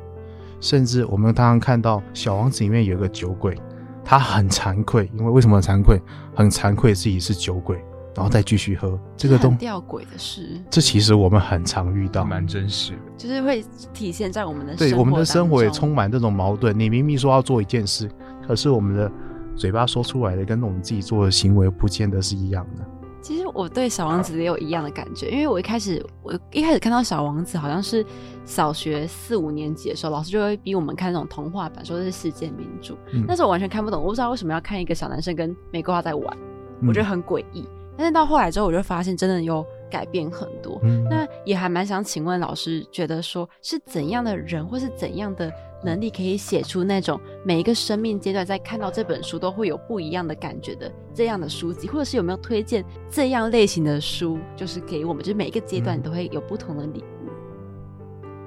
[0.60, 3.58] 甚至我们刚刚看到《小王子》里面有一个酒鬼，
[4.04, 6.00] 他很惭愧，因为为什么惭愧？
[6.36, 7.84] 很惭愧自己是酒鬼，
[8.14, 10.60] 然后再继续喝这个都吊诡的事。
[10.70, 16.78] 这其实我们很常遇到，蛮真实的，就是会体现在我们的对我们的生活也充满这种矛盾。
[16.78, 18.10] 你明明说要做一件事，
[18.46, 19.10] 可是我们的
[19.56, 22.84] 嘴巴说出来的跟我们自己做的行为不见得是一样的。
[23.22, 28.04] 其实我对小王子也有一样的感觉，因为我一开始我一开始看到小王子好像是
[28.44, 32.98] 小学四五年级的时候，老师就会逼我们看那种童话版，说是世界民主。
[33.28, 36.36] 那时候我完全看不懂，我不知道为什么要看一个小男生跟玫瑰花在玩，
[36.84, 37.64] 我觉得很诡异。
[37.96, 40.80] 但是到后来之后，我就发现真的有改变很多。
[41.10, 45.52] 那也还蛮想请问老师，觉得说是怎样的人，或是怎样的？
[45.84, 57.28] 能力可以写出那种每一个生命阶段在看到这本书都会有不一样的感觉的这样的书籍，或者是有没有推荐这样类型的书，就是给我们，就是每一个阶段都会有不同的礼物。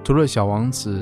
[0.02, 0.98] 除了小王子，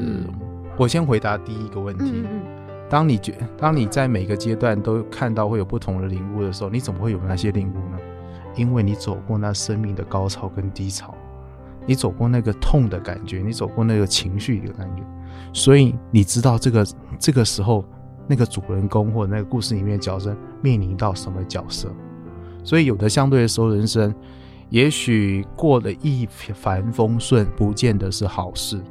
[0.75, 2.05] 我先回答第一个问题。
[2.11, 2.41] 嗯嗯
[2.89, 7.99] 当你觉，当你在每个阶段都看到会有不同的领悟的时候，你怎么会有那些领悟呢？
[8.55, 11.13] 因为你走过那生命的高潮跟低潮，
[11.85, 15.03] 你走过那个痛的感觉，你走过那个情绪的感觉，
[15.53, 16.87] 所以你知道这个
[17.19, 17.83] 这个时候
[18.27, 21.89] 那个主人公或者那个故事里面角色面临到什么角色。
[22.63, 24.13] 所以有的相对的时候，人生
[24.69, 28.81] 也许过得一帆风顺，不见得是好事。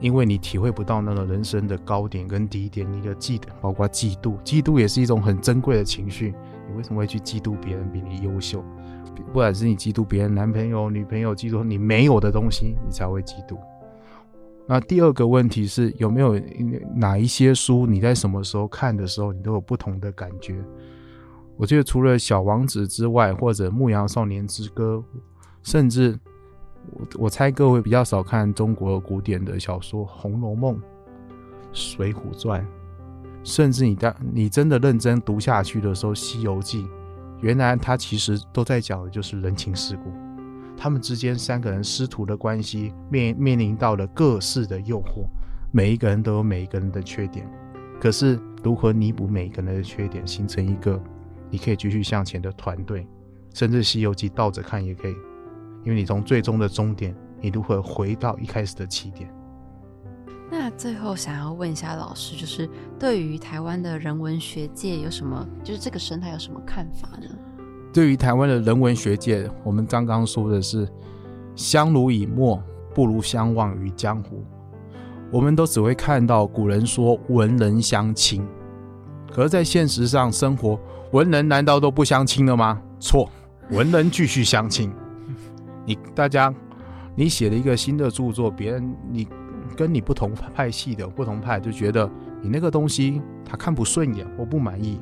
[0.00, 6.34] 因为你体会不到那个人生的高点跟低点，你的嫉，包括嫉妒，嫉妒也是一种很珍贵的情绪。
[6.76, 8.64] 为什么会去嫉妒别人比你优秀？
[9.26, 13.56] 不管是你嫉妒别人男朋友、女朋友，嫉妒你没有的东西，你才会嫉妒。
[14.66, 16.40] 那第二个问题是有没有
[16.94, 20.62] 哪一些书你在什么时候看的时候，你都有不同的感觉？
[21.56, 25.04] 我觉得除了《小王子》之外，或者《牧羊少年之歌》，
[25.62, 26.18] 甚至。
[26.90, 30.74] 我我猜各位比较少看中国古典的小说，《红楼梦》
[31.72, 32.60] 《水浒传》，
[33.44, 36.82] 甚至你当你真的认真读下去的时候，《西游记》，
[37.40, 40.12] 原来它其实都在讲的就是人情世故，
[40.76, 45.26] 他们之间三个人师徒的关系面面临到了各式的诱惑，
[45.72, 47.44] 每一个人都有每一个人的缺点，
[48.00, 51.02] 可是如何弥补每一个人的缺点，形成一个
[51.50, 53.06] 你可以继续向前的团队，
[53.52, 55.14] 甚至《西游记》倒着看也可以。
[55.84, 59.28] 因为你从最终的终点，你如何回到一开始的起点？
[60.54, 67.26] 那最后想要问一下老师，就是对于台湾的人文学界有什么，就是这个生态有什么看法呢？
[67.90, 70.86] 对于台湾的人文学界，我们刚刚说的是
[71.56, 72.62] 相濡以沫，
[72.94, 74.44] 不如相忘于江湖。
[75.30, 78.46] 我们都只会看到古人说文人相亲，
[79.30, 80.78] 可是，在现实上生活，
[81.12, 82.78] 文人难道都不相亲了吗？
[83.00, 83.26] 错，
[83.70, 84.92] 文人继续相亲。
[85.86, 86.54] 你大家，
[87.16, 89.26] 你写了一个新的著作，别人你
[89.72, 92.08] 跟你不同派系的不同派就觉得
[92.40, 95.00] 你那个东西他看不顺眼或不满意。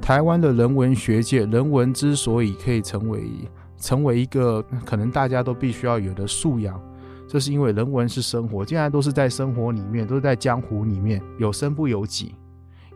[0.00, 3.30] 台湾的人文学界，人文之所以可以成为
[3.76, 6.80] 成为一个可能大家都必须要有的素养，
[7.26, 12.34] 这是因为人文是生活，既然都是在生活里面，都是在江湖里面，有身不由己，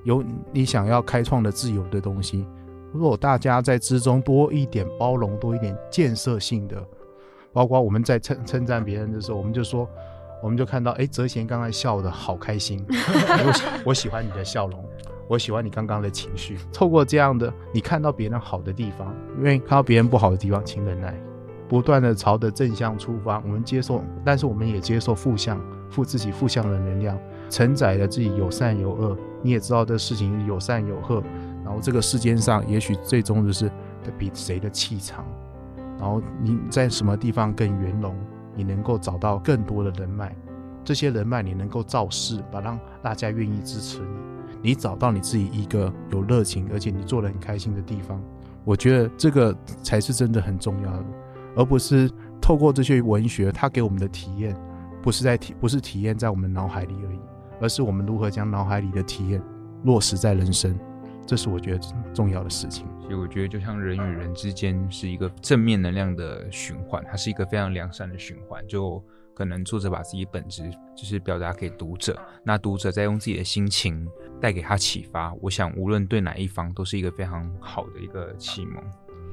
[0.04, 2.46] 有你想要开创的自由的东西。
[2.92, 6.82] 如果大家在之中多一点包容，多一点建设性的。
[7.52, 9.86] 包括我们在称称赞别人的时候，我们就说，
[10.42, 14.84] 我们就看到，哎，哲贤刚才笑的好开心， 我我喜欢你的笑容，
[15.28, 16.58] 我喜欢你刚刚的情绪。
[16.72, 21.14] 透过这样的，你看到别人好的地方，因为看到别人不好的地方，请忍耐，
[21.68, 23.40] 不断的朝着正向出发。
[23.46, 27.16] 我们接受，但是我们也接受负向，负自己负向的能量，
[27.48, 29.16] 承载了自己有善有恶。
[29.42, 31.22] 你也知道这事情有善有恶，
[31.64, 33.70] 然后这个世间上，也许最终就是
[34.18, 35.24] 比谁的气场。
[35.98, 38.16] 然后你在什么地方更圆融，
[38.54, 40.34] 你能够找到更多的人脉，
[40.84, 44.00] 这些人脉你能够造势，把让大家愿意支持
[44.62, 48.20] 你，你找到你自己一个有热情，而且你做的很开心的地方，
[48.64, 51.04] 我觉得这个才是真的很重要的，
[51.56, 54.56] 而不是透过这些文学，它给我们的体验，
[55.02, 57.18] 不是在体，不是体验在我们脑海里而已，
[57.60, 59.42] 而是我们如何将脑海里的体验
[59.84, 60.78] 落实在人生。
[61.24, 61.80] 这是我觉得
[62.12, 62.84] 重要的事情。
[63.12, 68.66] 其实我觉得，就像人与人之间是一个正面能量的循环，它是一个非常良善的循环。
[68.66, 69.04] 就
[69.34, 70.62] 可能作者把自己本质
[70.96, 74.08] 就是表达给读者，那读者再用自己的心情
[74.40, 75.30] 带给他启发。
[75.42, 78.82] 我想，无论对哪一方，都是一个非常好的一个启蒙。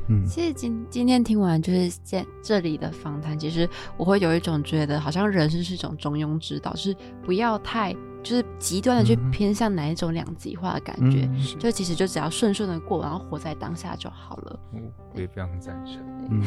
[0.10, 3.66] 嗯，其实今今天听完就是在这里的访谈，其实
[3.96, 7.96] 我会有一种觉得，好像人生是一种中庸之道，是不要太。
[8.22, 14.60] 就是极端的去偏向哪一种两极化的感觉，就其实就只要顺顺的过，然后活在当下就好了。
[14.74, 14.82] 嗯，
[15.16, 15.96] 我也非常赞成。
[16.30, 16.44] 嗯，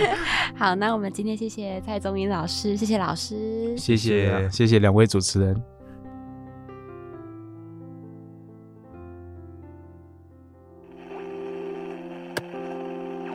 [0.56, 5.62] 好，那我们今天谢谢蔡宗颖老师，谢谢老师，谢谢谢谢两位主持人。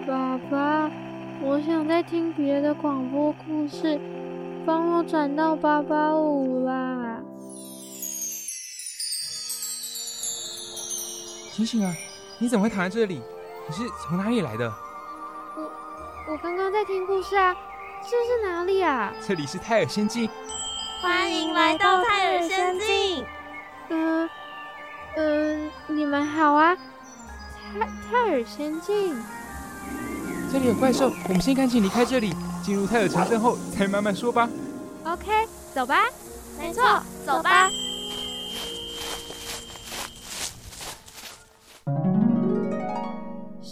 [0.08, 0.92] 爸爸，
[1.42, 4.00] 我想再听别的广播故事，
[4.66, 6.75] 帮我转到八八五啦。
[11.56, 11.96] 醒醒啊！
[12.38, 13.22] 你怎么会躺在这里？
[13.66, 14.70] 你是从哪里来的？
[15.56, 15.72] 我
[16.34, 17.56] 我刚刚在听故事啊。
[18.04, 19.14] 这是哪里啊？
[19.26, 20.30] 这里是泰尔仙境。
[21.02, 23.26] 欢迎来到泰尔仙境。
[23.88, 24.30] 嗯
[25.16, 26.76] 嗯，你们好啊。
[26.76, 29.16] 泰泰尔仙境。
[30.52, 34.50] 这里有怪兽，我们先赶紧离开这里，进入泰尔城镇后再慢慢说吧。
[35.06, 36.04] OK，走吧。
[36.60, 36.84] 没错，
[37.26, 37.70] 走吧。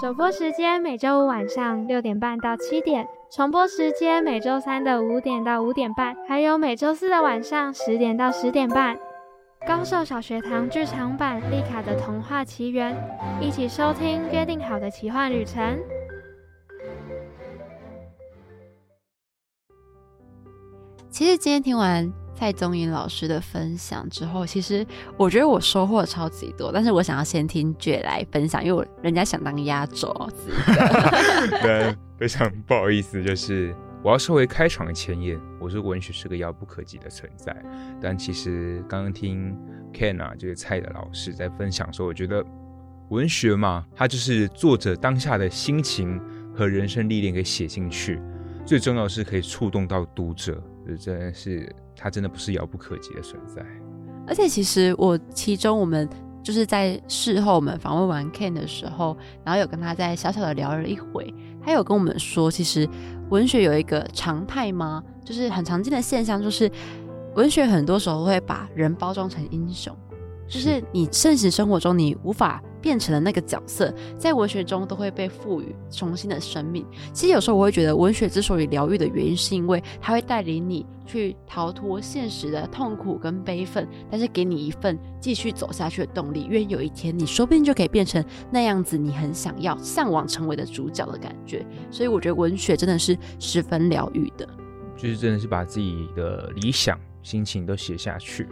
[0.04, 8.97] 首播时间每周五晚上六点半到七点，重播时间每周三的五点到五点半，还有每周四的晚上十点到十点半。
[9.66, 12.93] 高寿小学堂剧场版《丽卡的童话奇缘》，
[13.41, 15.80] 一起收听约定好的奇幻旅程。
[21.14, 24.84] 其实今天听完蔡宗颖老师的分享之后，其实
[25.16, 26.72] 我觉得我收获超级多。
[26.72, 30.11] 但是我想要先听卷来分享，因为我人家想当压轴，
[31.61, 35.39] 对，非常不好意思，就是我要稍微开场前言。
[35.59, 37.55] 我说文学是个遥不可及的存在，
[38.01, 39.55] 但其实刚刚听
[39.93, 42.43] Ken 啊，就是蔡的老师在分享说，我觉得
[43.09, 46.20] 文学嘛，它就是作者当下的心情
[46.55, 48.20] 和人生历练给写进去，
[48.66, 50.59] 最重要是可以触动到读者。
[50.86, 53.64] 这真的是，他真的不是遥不可及的存在。
[54.28, 56.08] 而且，其实我其中我们
[56.42, 62.88] 就是在事后我们访问完 Ken 的时候，然后有跟他在小小的聊了一回，他有跟我们说，其实
[63.30, 65.04] 文学有一个常态吗？
[65.24, 66.70] 就是很常见的现象，就是
[67.36, 69.96] 文学很多时候会把人包装成英雄，
[70.48, 72.62] 就是你现实生活中你无法。
[72.84, 76.86] 变成了那个角色，在文学中都会被赋予重新的生命。
[77.14, 86.42] 其实有时候我会觉得，文学之所以疗愈的原因，是因为它会带领你去逃脱现实的痛苦跟悲愤，但是给你一份继续走下去的动力。
[86.42, 88.22] 因为有一天，你说不定就可以变成
[88.52, 91.66] 那样子，你很想要、向往成为的主角的感觉。
[91.90, 94.46] 所以我觉得文学真的是十分疗愈的，
[94.98, 98.46] 就是真的是把自己的理想、心情都写下去。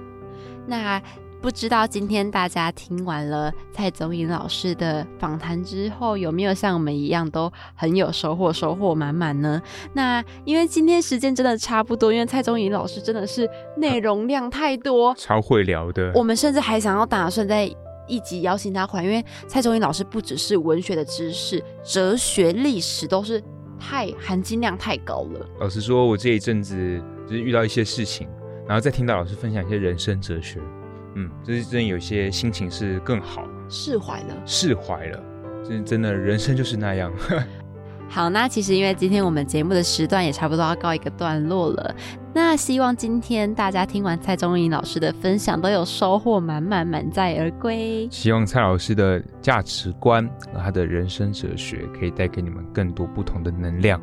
[0.65, 1.01] 那。
[1.41, 9.59] 不知道今天大家听完了蔡宗颖老师的访谈之后，有没有像我们一样都很有收获、收获满满呢？
[9.93, 16.11] 那因为今天时间真的差不多，因为蔡宗颖老师真的是内容量太多，超会聊的。
[16.13, 17.67] 我们甚至还想要打算在
[18.07, 23.41] 一集邀请他回来，因为蔡宗颖老师不只是文学的知识、哲学、历史都是
[23.79, 25.43] 太含金量太高了。
[25.59, 28.27] 老实说，我这一阵子就是遇到一些事情，
[28.67, 30.59] 然后再听到老师分享一些人生哲学。
[31.15, 35.23] 嗯，就是真的有些心情是更好，释怀了，释怀了，
[35.67, 37.11] 真真的人生就是那样。
[38.07, 41.95] 好，那其实因为今天我们节目的时段也差不多要告一个段落了，
[42.33, 48.05] 那希望今天大家听完蔡宗颖老师的分享都有收获满满，满载而归。
[48.11, 54.01] 希望蔡老师的价值观和他的人生哲学可以带给你们更多不同的能量。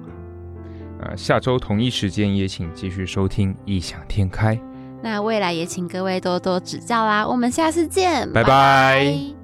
[1.02, 4.58] 呃，下周同一时间也请继续收听异想天开。
[5.02, 9.37] 那未来也请各位多多指教啦，我们下次见，拜拜。